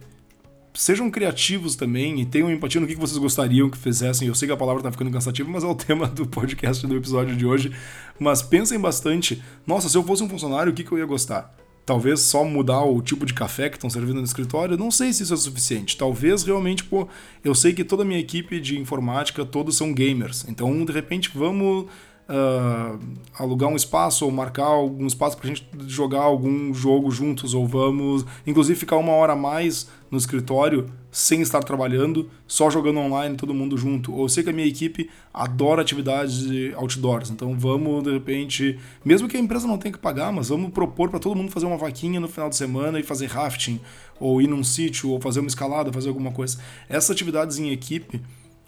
[0.73, 4.29] sejam criativos também e tenham empatia no que vocês gostariam que fizessem.
[4.29, 6.97] Eu sei que a palavra está ficando cansativa, mas é o tema do podcast do
[6.97, 7.73] episódio de hoje.
[8.21, 9.43] Mas pensem bastante.
[9.67, 11.53] Nossa, se eu fosse um funcionário, o que, que eu ia gostar?
[11.91, 15.25] Talvez só mudar o tipo de café que estão servindo no escritório, não sei se
[15.25, 15.97] isso é suficiente.
[15.97, 17.09] Talvez realmente, pô,
[17.43, 20.47] eu sei que toda a minha equipe de informática, todos são gamers.
[20.49, 21.87] Então, de repente, vamos
[22.29, 22.97] uh,
[23.37, 27.67] alugar um espaço ou marcar algum espaço para a gente jogar algum jogo juntos, ou
[27.67, 33.37] vamos, inclusive, ficar uma hora a mais no escritório sem estar trabalhando, só jogando online,
[33.37, 34.13] todo mundo junto.
[34.13, 36.47] Ou eu sei que a minha equipe adora atividades
[36.77, 40.71] outdoors, então vamos, de repente, mesmo que a empresa não tenha que pagar, mas vamos
[40.71, 43.81] propor para todo mundo fazer uma vaquinha no final de semana e fazer rafting,
[44.19, 46.59] ou ir num sítio, ou fazer uma escalada, fazer alguma coisa.
[46.89, 48.21] Essas atividades em equipe,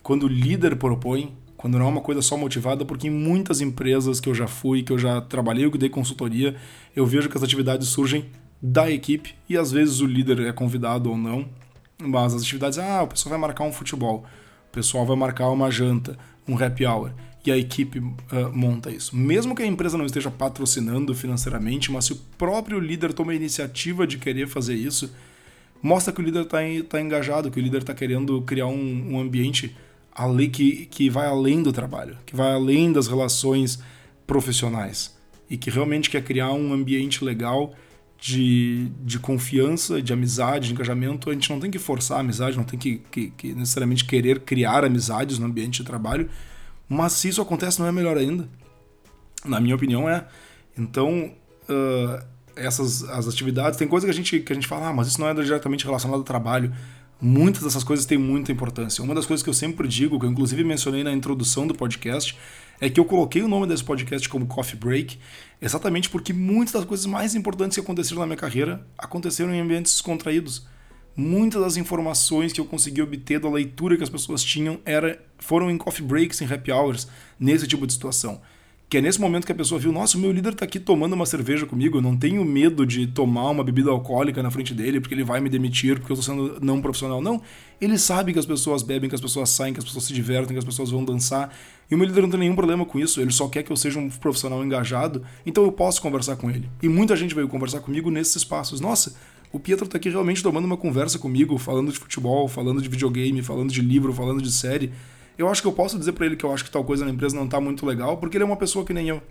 [0.03, 4.19] quando o líder propõe, quando não é uma coisa só motivada, porque em muitas empresas
[4.19, 6.57] que eu já fui, que eu já trabalhei, que dei consultoria,
[6.97, 8.25] eu vejo que as atividades surgem
[8.61, 11.49] da equipe e às vezes o líder é convidado ou não,
[12.03, 14.25] mas as atividades, ah, o pessoal vai marcar um futebol,
[14.69, 17.13] o pessoal vai marcar uma janta, um happy hour,
[17.45, 18.15] e a equipe uh,
[18.53, 19.17] monta isso.
[19.17, 23.35] Mesmo que a empresa não esteja patrocinando financeiramente, mas se o próprio líder toma a
[23.35, 25.13] iniciativa de querer fazer isso,
[25.83, 29.21] mostra que o líder está tá engajado, que o líder está querendo criar um, um
[29.21, 29.77] ambiente
[30.15, 33.83] ali que, que vai além do trabalho, que vai além das relações
[34.27, 35.17] profissionais
[35.51, 37.75] e que realmente quer criar um ambiente legal
[38.23, 41.29] de, de confiança, de amizade, de engajamento.
[41.29, 44.39] A gente não tem que forçar a amizade, não tem que, que, que necessariamente querer
[44.41, 46.31] criar amizades no ambiente de trabalho,
[46.89, 48.49] mas se isso acontece, não é melhor ainda.
[49.45, 50.25] Na minha opinião, é.
[50.79, 51.35] Então,
[51.69, 55.09] uh, essas as atividades, tem coisa que a gente, que a gente fala, ah, mas
[55.09, 56.73] isso não é diretamente relacionado ao trabalho.
[57.21, 59.03] Muitas dessas coisas têm muita importância.
[59.03, 62.39] Uma das coisas que eu sempre digo, que eu inclusive mencionei na introdução do podcast,
[62.83, 65.17] é que eu coloquei o nome desse podcast como Coffee Break,
[65.61, 69.93] exatamente porque muitas das coisas mais importantes que aconteceram na minha carreira aconteceram em ambientes
[69.93, 70.67] descontraídos.
[71.15, 75.71] Muitas das informações que eu consegui obter da leitura que as pessoas tinham era, foram
[75.71, 77.07] em coffee breaks, em happy hours,
[77.39, 78.41] nesse tipo de situação
[78.93, 81.15] que é nesse momento que a pessoa viu, nossa, o meu líder está aqui tomando
[81.15, 85.01] uma cerveja comigo, eu não tenho medo de tomar uma bebida alcoólica na frente dele
[85.01, 87.23] porque ele vai me demitir porque eu estou sendo não profissional.
[87.23, 87.41] Não,
[87.81, 90.53] ele sabe que as pessoas bebem, que as pessoas saem, que as pessoas se divertem,
[90.53, 91.57] que as pessoas vão dançar.
[91.91, 93.77] E o meu líder não tem nenhum problema com isso, ele só quer que eu
[93.79, 96.69] seja um profissional engajado, então eu posso conversar com ele.
[96.83, 98.79] E muita gente veio conversar comigo nesses espaços.
[98.79, 99.15] Nossa,
[99.51, 103.41] o Pietro está aqui realmente tomando uma conversa comigo, falando de futebol, falando de videogame,
[103.41, 104.93] falando de livro, falando de série
[105.37, 107.11] eu acho que eu posso dizer para ele que eu acho que tal coisa na
[107.11, 109.23] empresa não tá muito legal, porque ele é uma pessoa que nem eu.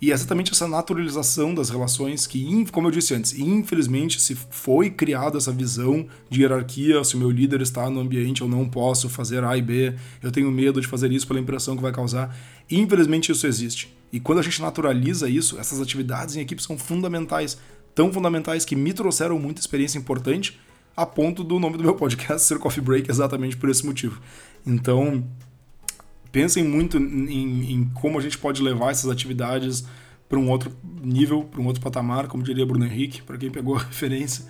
[0.00, 4.90] E é exatamente essa naturalização das relações que, como eu disse antes, infelizmente se foi
[4.90, 9.08] criada essa visão de hierarquia, se o meu líder está no ambiente, eu não posso
[9.08, 12.36] fazer A e B, eu tenho medo de fazer isso pela impressão que vai causar.
[12.70, 13.92] Infelizmente isso existe.
[14.12, 17.58] E quando a gente naturaliza isso, essas atividades em equipe são fundamentais,
[17.92, 20.60] tão fundamentais que me trouxeram muita experiência importante,
[20.96, 24.20] a ponto do nome do meu podcast ser Coffee Break exatamente por esse motivo.
[24.66, 25.24] Então,
[26.30, 29.84] pensem muito em, em como a gente pode levar essas atividades
[30.28, 30.70] para um outro
[31.02, 34.44] nível, para um outro patamar, como diria Bruno Henrique, para quem pegou a referência.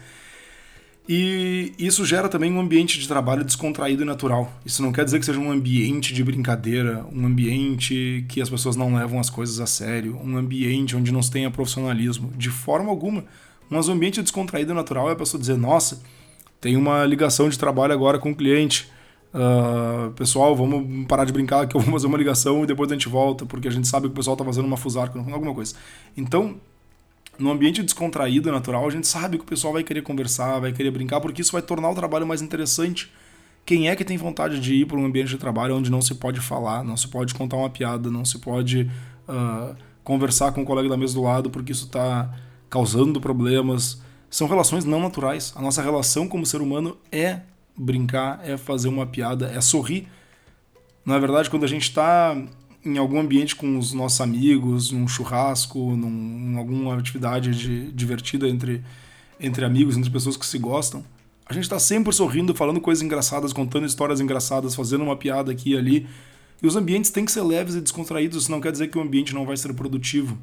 [1.08, 4.52] E isso gera também um ambiente de trabalho descontraído e natural.
[4.66, 8.76] Isso não quer dizer que seja um ambiente de brincadeira, um ambiente que as pessoas
[8.76, 12.90] não levam as coisas a sério, um ambiente onde não se tenha profissionalismo, de forma
[12.90, 13.24] alguma.
[13.70, 16.02] Mas um ambiente descontraído e natural é a pessoa dizer: nossa,
[16.60, 18.90] tem uma ligação de trabalho agora com o cliente
[19.34, 22.94] Uh, pessoal, vamos parar de brincar que eu vou fazer uma ligação e depois a
[22.94, 25.74] gente volta, porque a gente sabe que o pessoal está fazendo uma fusarca, alguma coisa.
[26.16, 26.56] Então,
[27.38, 30.90] no ambiente descontraído, natural, a gente sabe que o pessoal vai querer conversar, vai querer
[30.90, 33.12] brincar, porque isso vai tornar o trabalho mais interessante.
[33.64, 36.14] Quem é que tem vontade de ir para um ambiente de trabalho onde não se
[36.14, 38.90] pode falar, não se pode contar uma piada, não se pode
[39.28, 42.34] uh, conversar com o colega da mesa do lado, porque isso está
[42.70, 44.00] causando problemas?
[44.30, 45.52] São relações não naturais.
[45.54, 47.40] A nossa relação como ser humano é
[47.78, 50.08] brincar, é fazer uma piada, é sorrir.
[51.04, 52.36] Na verdade, quando a gente está
[52.84, 58.48] em algum ambiente com os nossos amigos, num churrasco, num, em alguma atividade de, divertida
[58.48, 58.82] entre,
[59.38, 61.04] entre amigos, entre pessoas que se gostam,
[61.46, 65.70] a gente está sempre sorrindo, falando coisas engraçadas, contando histórias engraçadas, fazendo uma piada aqui
[65.70, 66.06] e ali.
[66.62, 69.00] E os ambientes têm que ser leves e descontraídos, isso não quer dizer que o
[69.00, 70.36] ambiente não vai ser produtivo.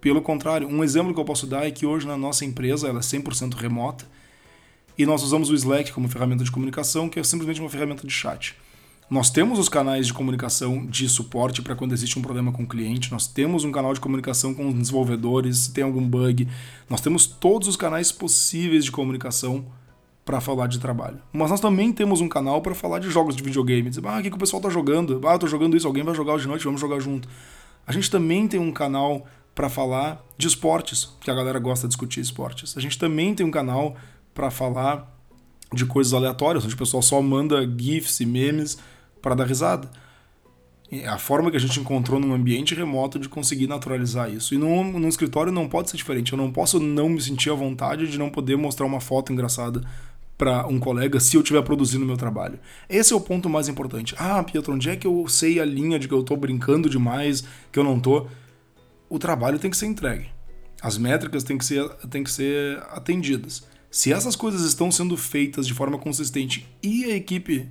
[0.00, 2.98] Pelo contrário, um exemplo que eu posso dar é que hoje na nossa empresa ela
[2.98, 4.06] é 100% remota
[5.00, 8.12] e nós usamos o Slack como ferramenta de comunicação, que é simplesmente uma ferramenta de
[8.12, 8.54] chat.
[9.08, 12.66] Nós temos os canais de comunicação de suporte para quando existe um problema com o
[12.66, 16.46] cliente, nós temos um canal de comunicação com os desenvolvedores, se tem algum bug,
[16.88, 19.64] nós temos todos os canais possíveis de comunicação
[20.22, 21.18] para falar de trabalho.
[21.32, 23.88] Mas nós também temos um canal para falar de jogos de videogame.
[23.88, 25.18] Dizer, ah, o que, que o pessoal tá jogando?
[25.26, 27.26] Ah, eu tô jogando isso, alguém vai jogar hoje de noite, vamos jogar junto.
[27.86, 31.92] A gente também tem um canal para falar de esportes, que a galera gosta de
[31.92, 32.76] discutir esportes.
[32.76, 33.96] A gente também tem um canal
[34.34, 35.16] para falar
[35.72, 38.78] de coisas aleatórias, onde o pessoal só manda GIFs e memes
[39.22, 39.90] para dar risada.
[40.90, 44.54] É a forma que a gente encontrou num ambiente remoto de conseguir naturalizar isso.
[44.54, 46.32] E num, num escritório não pode ser diferente.
[46.32, 49.82] Eu não posso não me sentir à vontade de não poder mostrar uma foto engraçada
[50.36, 52.58] para um colega se eu estiver produzindo meu trabalho.
[52.88, 54.16] Esse é o ponto mais importante.
[54.18, 57.44] Ah, Pietro, onde é que eu sei a linha de que eu estou brincando demais,
[57.70, 58.28] que eu não estou?
[59.08, 60.26] O trabalho tem que ser entregue.
[60.82, 63.68] As métricas têm que ser, têm que ser atendidas.
[63.90, 67.68] Se essas coisas estão sendo feitas de forma consistente e a equipe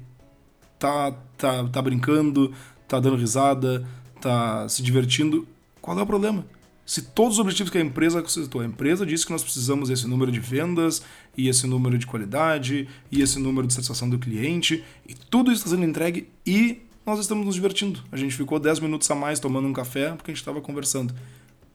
[0.77, 2.53] tá, tá, tá brincando,
[2.87, 3.87] tá dando risada,
[4.19, 5.47] tá se divertindo,
[5.81, 6.45] qual é o problema?
[6.89, 10.07] se todos os objetivos que a empresa citou, a empresa disse que nós precisamos esse
[10.07, 11.03] número de vendas,
[11.37, 15.59] e esse número de qualidade, e esse número de satisfação do cliente, e tudo isso
[15.59, 18.03] está sendo entregue e nós estamos nos divertindo.
[18.11, 21.13] A gente ficou 10 minutos a mais tomando um café porque a gente estava conversando.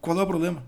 [0.00, 0.64] Qual é o problema?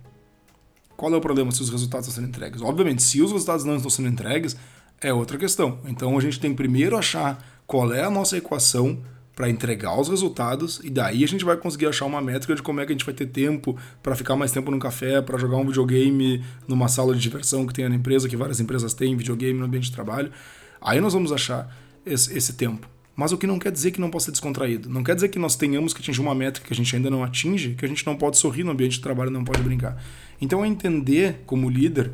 [0.97, 2.63] Qual é o problema se os resultados estão sendo entregues?
[2.63, 4.57] Obviamente, se os resultados não estão sendo entregues,
[5.01, 5.79] é outra questão.
[5.87, 9.03] Então a gente tem que primeiro achar qual é a nossa equação
[9.35, 12.81] para entregar os resultados e daí a gente vai conseguir achar uma métrica de como
[12.81, 15.59] é que a gente vai ter tempo para ficar mais tempo no café, para jogar
[15.59, 19.59] um videogame numa sala de diversão que tem na empresa, que várias empresas têm videogame
[19.59, 20.33] no ambiente de trabalho.
[20.81, 21.71] Aí nós vamos achar
[22.07, 22.89] esse, esse tempo.
[23.17, 24.91] Mas o que não quer dizer que não possa ser descontraído.
[24.91, 27.25] Não quer dizer que nós tenhamos que atingir uma métrica que a gente ainda não
[27.25, 30.01] atinge, que a gente não pode sorrir no ambiente de trabalho, não pode brincar.
[30.41, 32.13] Então é entender, como líder,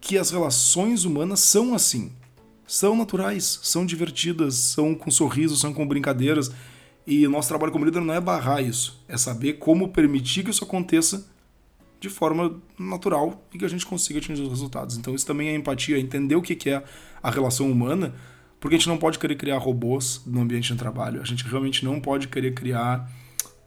[0.00, 2.10] que as relações humanas são assim
[2.66, 6.50] são naturais, são divertidas, são com sorrisos, são com brincadeiras.
[7.06, 10.50] E o nosso trabalho como líder não é barrar isso, é saber como permitir que
[10.50, 11.28] isso aconteça
[12.00, 14.96] de forma natural e que a gente consiga atingir os resultados.
[14.96, 16.82] Então isso também é empatia, entender o que é
[17.22, 18.14] a relação humana,
[18.64, 21.84] porque a gente não pode querer criar robôs no ambiente de trabalho, a gente realmente
[21.84, 23.12] não pode querer criar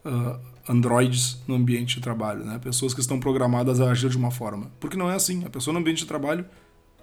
[0.04, 2.58] uh, androides no ambiente de trabalho, né?
[2.58, 4.72] pessoas que estão programadas a agir de uma forma.
[4.80, 6.44] Porque não é assim, a pessoa no ambiente de trabalho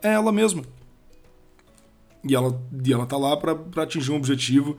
[0.03, 0.65] é ela mesma.
[2.25, 4.77] E ela, e ela tá lá para atingir um objetivo,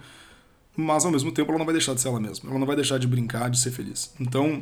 [0.76, 2.50] mas ao mesmo tempo ela não vai deixar de ser ela mesma.
[2.50, 4.14] Ela não vai deixar de brincar, de ser feliz.
[4.20, 4.62] Então,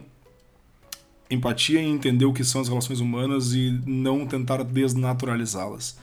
[1.27, 5.97] empatia em entender o que são as relações humanas e não tentar desnaturalizá-las.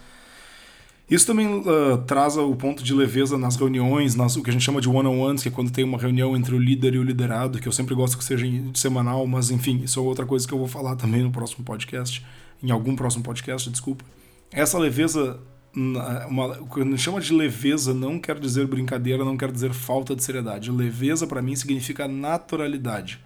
[1.10, 4.62] Isso também uh, traz o ponto de leveza nas reuniões, nas, o que a gente
[4.62, 7.58] chama de one-on-ones, que é quando tem uma reunião entre o líder e o liderado,
[7.58, 10.58] que eu sempre gosto que seja semanal, mas enfim, isso é outra coisa que eu
[10.58, 12.24] vou falar também no próximo podcast,
[12.62, 14.04] em algum próximo podcast, desculpa.
[14.52, 15.40] Essa leveza
[15.74, 20.70] uma, quando chama de leveza não quer dizer brincadeira, não quer dizer falta de seriedade.
[20.70, 23.20] Leveza para mim significa naturalidade.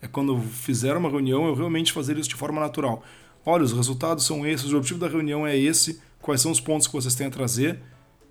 [0.00, 3.02] É quando eu fizer uma reunião, eu realmente fazer isso de forma natural.
[3.44, 6.86] Olha, os resultados são esses, o objetivo da reunião é esse, quais são os pontos
[6.86, 7.80] que vocês têm a trazer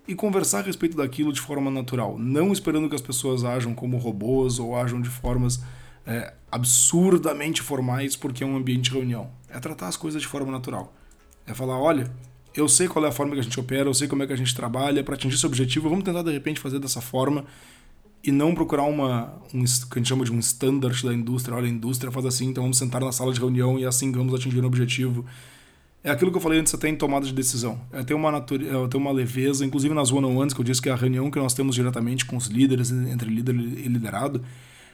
[0.06, 3.96] e conversar a respeito daquilo de forma natural, não esperando que as pessoas ajam como
[3.96, 5.60] robôs ou ajam de formas
[6.06, 9.30] é, absurdamente formais porque é um ambiente de reunião.
[9.48, 10.94] É tratar as coisas de forma natural.
[11.46, 12.10] É falar, olha,
[12.54, 14.32] eu sei qual é a forma que a gente opera, eu sei como é que
[14.32, 17.44] a gente trabalha para atingir esse objetivo, vamos tentar de repente fazer dessa forma
[18.22, 21.56] e não procurar uma um que a gente chama de um standard da indústria.
[21.56, 24.34] Olha, a indústria faz assim, então vamos sentar na sala de reunião e assim vamos
[24.34, 25.24] atingir um objetivo.
[26.06, 27.80] É aquilo que eu falei antes, você tem tomada de decisão.
[27.92, 30.92] É ter uma, é ter uma leveza, inclusive nas one-on-ones, que eu disse que é
[30.92, 34.40] a reunião que nós temos diretamente com os líderes, entre líder e liderado,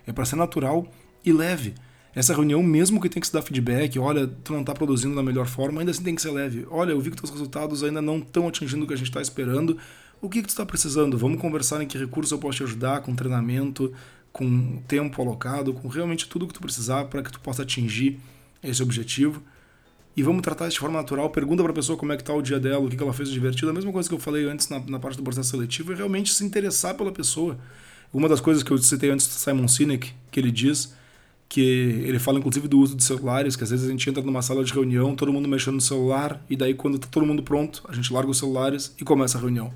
[0.07, 0.91] é para ser natural
[1.23, 1.75] e leve.
[2.15, 5.23] Essa reunião, mesmo que tenha que se dar feedback, olha, tu não está produzindo da
[5.23, 6.67] melhor forma, ainda assim tem que ser leve.
[6.71, 9.21] Olha, eu vi que teus resultados ainda não estão atingindo o que a gente está
[9.21, 9.77] esperando.
[10.19, 11.19] O que, que tu está precisando?
[11.19, 13.93] Vamos conversar em que recursos eu posso te ajudar, com treinamento,
[14.33, 18.19] com tempo alocado, com realmente tudo que tu precisar para que tu possa atingir
[18.63, 19.43] esse objetivo.
[20.17, 21.31] E vamos tratar isso de forma natural.
[21.31, 23.13] Pergunta para a pessoa como é que está o dia dela, o que, que ela
[23.13, 23.71] fez de divertido.
[23.71, 26.33] A mesma coisa que eu falei antes na, na parte do processo seletivo é realmente
[26.33, 27.59] se interessar pela pessoa.
[28.13, 30.95] Uma das coisas que eu citei antes do Simon Sinek, que ele diz
[31.49, 34.41] que ele fala inclusive do uso de celulares, que às vezes a gente entra numa
[34.41, 37.83] sala de reunião, todo mundo mexendo no celular, e daí quando tá todo mundo pronto,
[37.89, 39.71] a gente larga os celulares e começa a reunião.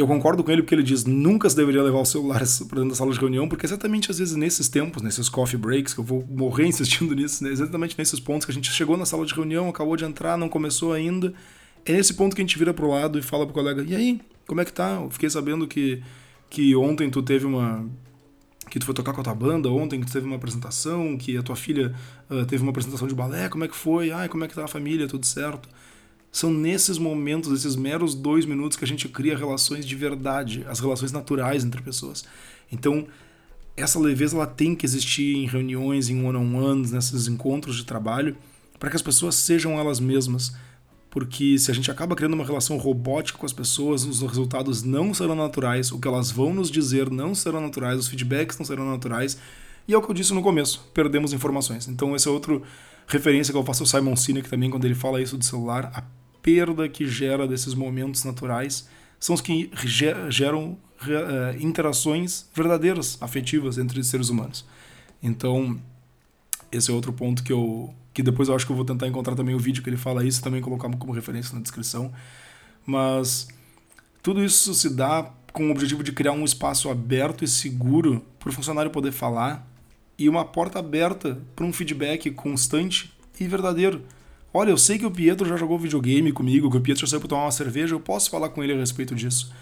[0.00, 2.90] Eu concordo com ele porque ele diz nunca se deveria levar o celular para dentro
[2.90, 6.04] da sala de reunião, porque exatamente às vezes nesses tempos, nesses coffee breaks, que eu
[6.04, 7.50] vou morrer insistindo nisso, né?
[7.50, 10.48] exatamente nesses pontos que a gente chegou na sala de reunião, acabou de entrar, não
[10.48, 11.32] começou ainda,
[11.84, 14.20] é nesse ponto que a gente vira pro lado e fala pro colega, e aí,
[14.46, 15.00] como é que tá?
[15.02, 16.02] Eu fiquei sabendo que,
[16.48, 17.86] que ontem tu teve uma...
[18.68, 21.36] que tu foi tocar com a tua banda, ontem que tu teve uma apresentação, que
[21.36, 21.94] a tua filha
[22.30, 24.10] uh, teve uma apresentação de balé, como é que foi?
[24.10, 25.68] Ai, como é que tá a família, tudo certo?
[26.32, 30.78] São nesses momentos, esses meros dois minutos, que a gente cria relações de verdade, as
[30.78, 32.24] relações naturais entre pessoas.
[32.70, 33.06] Então,
[33.76, 38.36] essa leveza ela tem que existir em reuniões, em one-on-ones, nesses encontros de trabalho,
[38.78, 40.54] para que as pessoas sejam elas mesmas.
[41.10, 45.12] Porque se a gente acaba criando uma relação robótica com as pessoas, os resultados não
[45.12, 48.88] serão naturais, o que elas vão nos dizer não serão naturais, os feedbacks não serão
[48.88, 49.36] naturais.
[49.88, 51.88] E é o que eu disse no começo, perdemos informações.
[51.88, 52.62] Então, esse é outro
[53.08, 56.08] referência que eu faço ao Simon Sinek também, quando ele fala isso do celular.
[56.42, 58.88] Perda que gera desses momentos naturais
[59.18, 59.70] são os que
[60.28, 64.64] geram uh, interações verdadeiras, afetivas entre seres humanos.
[65.22, 65.78] Então,
[66.72, 69.36] esse é outro ponto que eu que depois eu acho que eu vou tentar encontrar
[69.36, 72.12] também o vídeo que ele fala isso, também colocar como referência na descrição.
[72.84, 73.46] Mas
[74.20, 78.48] tudo isso se dá com o objetivo de criar um espaço aberto e seguro para
[78.48, 79.66] o funcionário poder falar
[80.18, 84.02] e uma porta aberta para um feedback constante e verdadeiro
[84.52, 87.20] Olha, eu sei que o Pietro já jogou videogame comigo, que o Pietro já saiu
[87.20, 89.52] para tomar uma cerveja, eu posso falar com ele a respeito disso.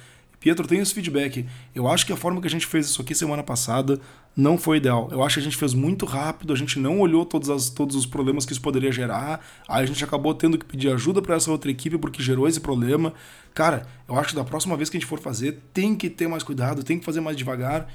[0.40, 1.44] Pietro, tem esse feedback.
[1.74, 4.00] Eu acho que a forma que a gente fez isso aqui semana passada
[4.36, 5.08] não foi ideal.
[5.10, 7.96] Eu acho que a gente fez muito rápido, a gente não olhou todos, as, todos
[7.96, 9.44] os problemas que isso poderia gerar.
[9.66, 12.60] Aí a gente acabou tendo que pedir ajuda para essa outra equipe porque gerou esse
[12.60, 13.12] problema.
[13.52, 16.28] Cara, eu acho que da próxima vez que a gente for fazer, tem que ter
[16.28, 17.92] mais cuidado, tem que fazer mais devagar.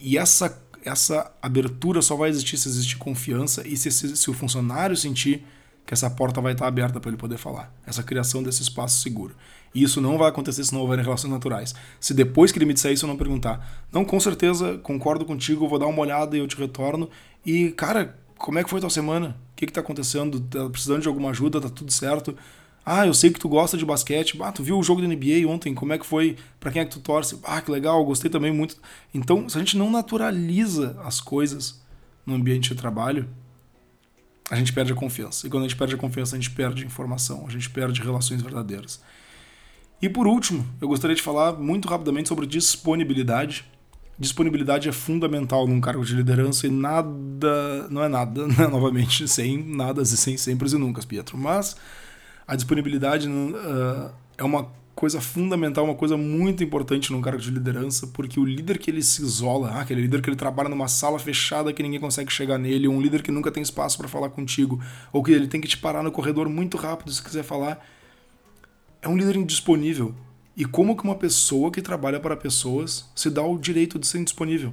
[0.00, 4.32] E essa, essa abertura só vai existir se existir confiança e se, se, se o
[4.32, 5.44] funcionário sentir
[5.86, 7.72] que essa porta vai estar aberta para ele poder falar.
[7.86, 9.36] Essa criação desse espaço seguro.
[9.72, 11.74] E isso não vai acontecer se não houver relações naturais.
[12.00, 15.68] Se depois que ele me disser isso eu não perguntar, não, com certeza, concordo contigo,
[15.68, 17.08] vou dar uma olhada e eu te retorno.
[17.44, 19.36] E, cara, como é que foi tua semana?
[19.52, 20.40] O que está acontecendo?
[20.40, 21.60] Tá precisando de alguma ajuda?
[21.60, 22.36] Tá tudo certo?
[22.84, 24.36] Ah, eu sei que tu gosta de basquete.
[24.40, 25.74] Ah, tu viu o jogo da NBA ontem?
[25.74, 26.36] Como é que foi?
[26.58, 27.38] Para quem é que tu torce?
[27.44, 28.76] Ah, que legal, gostei também muito.
[29.12, 31.80] Então, se a gente não naturaliza as coisas
[32.24, 33.28] no ambiente de trabalho,
[34.50, 35.46] a gente perde a confiança.
[35.46, 38.42] E quando a gente perde a confiança, a gente perde informação, a gente perde relações
[38.42, 39.00] verdadeiras.
[40.00, 43.64] E por último, eu gostaria de falar muito rapidamente sobre disponibilidade.
[44.18, 48.66] Disponibilidade é fundamental num cargo de liderança e nada, não é nada, né?
[48.66, 51.36] novamente, sem nada e sem sempre e nunca, Pietro.
[51.36, 51.76] Mas
[52.46, 58.06] a disponibilidade uh, é uma coisa fundamental, uma coisa muito importante num cargo de liderança,
[58.06, 61.18] porque o líder que ele se isola, ah, aquele líder que ele trabalha numa sala
[61.18, 64.82] fechada que ninguém consegue chegar nele, um líder que nunca tem espaço para falar contigo,
[65.12, 67.86] ou que ele tem que te parar no corredor muito rápido se quiser falar,
[69.02, 70.14] é um líder indisponível.
[70.56, 74.20] E como que uma pessoa que trabalha para pessoas se dá o direito de ser
[74.20, 74.72] indisponível?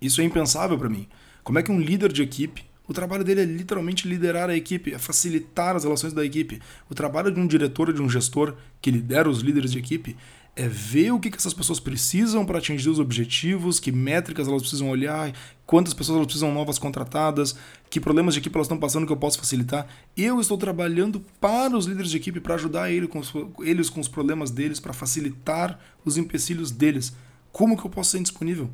[0.00, 1.06] Isso é impensável para mim.
[1.42, 4.92] Como é que um líder de equipe o trabalho dele é literalmente liderar a equipe,
[4.92, 6.60] é facilitar as relações da equipe.
[6.90, 10.16] O trabalho de um diretor, de um gestor que lidera os líderes de equipe,
[10.56, 14.62] é ver o que, que essas pessoas precisam para atingir os objetivos, que métricas elas
[14.62, 15.32] precisam olhar,
[15.66, 17.56] quantas pessoas elas precisam novas contratadas,
[17.90, 19.86] que problemas de equipe elas estão passando que eu posso facilitar.
[20.16, 24.00] Eu estou trabalhando para os líderes de equipe para ajudar ele com os, eles com
[24.00, 27.16] os problemas deles, para facilitar os empecilhos deles.
[27.50, 28.70] Como que eu posso ser indisponível?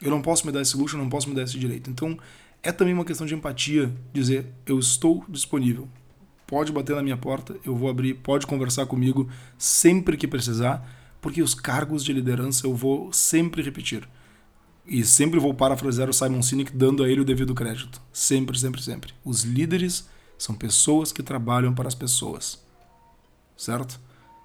[0.00, 1.88] Eu não posso me dar esse luxo, eu não posso me dar esse direito.
[1.88, 2.18] Então,
[2.62, 5.88] é também uma questão de empatia, dizer eu estou disponível.
[6.46, 10.86] Pode bater na minha porta, eu vou abrir, pode conversar comigo sempre que precisar,
[11.20, 14.08] porque os cargos de liderança eu vou sempre repetir.
[14.86, 18.00] E sempre vou parafrasear o Simon Sinek dando a ele o devido crédito.
[18.12, 19.14] Sempre, sempre, sempre.
[19.24, 22.60] Os líderes são pessoas que trabalham para as pessoas.
[23.56, 23.98] Certo?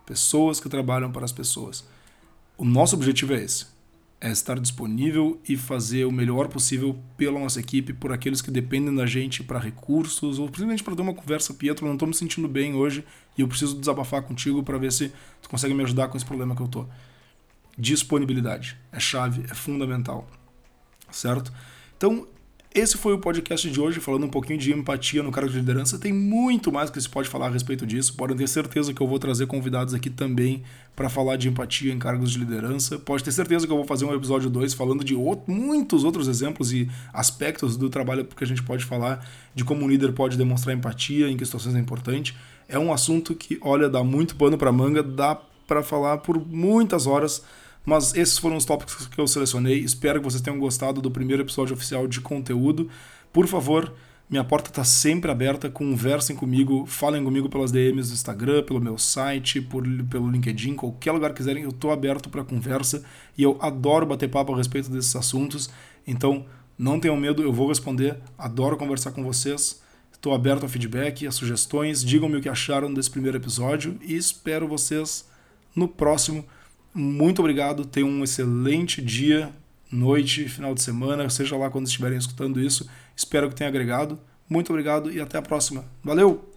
[0.05, 1.83] Pessoas que trabalham para as pessoas.
[2.55, 3.76] O nosso objetivo é esse
[4.19, 8.93] é estar disponível e fazer o melhor possível pela nossa equipe, por aqueles que dependem
[8.93, 12.47] da gente para recursos, ou simplesmente para dar uma conversa, Pietro, não estou me sentindo
[12.47, 13.05] bem hoje
[13.37, 15.11] e eu preciso desabafar contigo para ver se
[15.41, 16.85] tu consegue me ajudar com esse problema que eu tô.
[17.77, 20.27] Disponibilidade é chave, é fundamental,
[21.11, 21.53] certo?
[21.95, 22.27] Então,
[22.73, 25.97] esse foi o podcast de hoje, falando um pouquinho de empatia no cargo de liderança.
[25.97, 28.13] Tem muito mais que se pode falar a respeito disso.
[28.15, 30.63] Podem ter certeza que eu vou trazer convidados aqui também
[30.95, 32.99] para falar de empatia em cargos de liderança.
[32.99, 36.27] Pode ter certeza que eu vou fazer um episódio 2 falando de outro, muitos outros
[36.27, 40.37] exemplos e aspectos do trabalho que a gente pode falar de como um líder pode
[40.37, 42.37] demonstrar empatia, em que situações é importante.
[42.67, 47.07] É um assunto que, olha, dá muito pano para manga, dá para falar por muitas
[47.07, 47.43] horas.
[47.87, 49.79] Mas esses foram os tópicos que eu selecionei.
[49.79, 52.89] Espero que vocês tenham gostado do primeiro episódio oficial de conteúdo.
[53.31, 53.93] Por favor,
[54.29, 58.97] Minha porta está sempre aberta, conversem comigo, falem comigo pelas DMs do Instagram, pelo meu
[58.97, 63.05] site, por, pelo LinkedIn, qualquer lugar que quiserem, eu estou aberto para conversa
[63.37, 65.69] e eu adoro bater papo a respeito desses assuntos.
[66.05, 66.45] Então,
[66.77, 69.81] não tenham medo, eu vou responder, adoro conversar com vocês.
[70.11, 74.67] Estou aberto a feedback, a sugestões, digam-me o que acharam desse primeiro episódio e espero
[74.67, 75.25] vocês
[75.73, 76.43] no próximo.
[76.93, 79.51] Muito obrigado, tenham um excelente dia,
[79.91, 82.89] noite, final de semana, seja lá quando estiverem escutando isso.
[83.15, 84.19] Espero que tenha agregado.
[84.49, 85.85] Muito obrigado e até a próxima.
[86.03, 86.49] Valeu!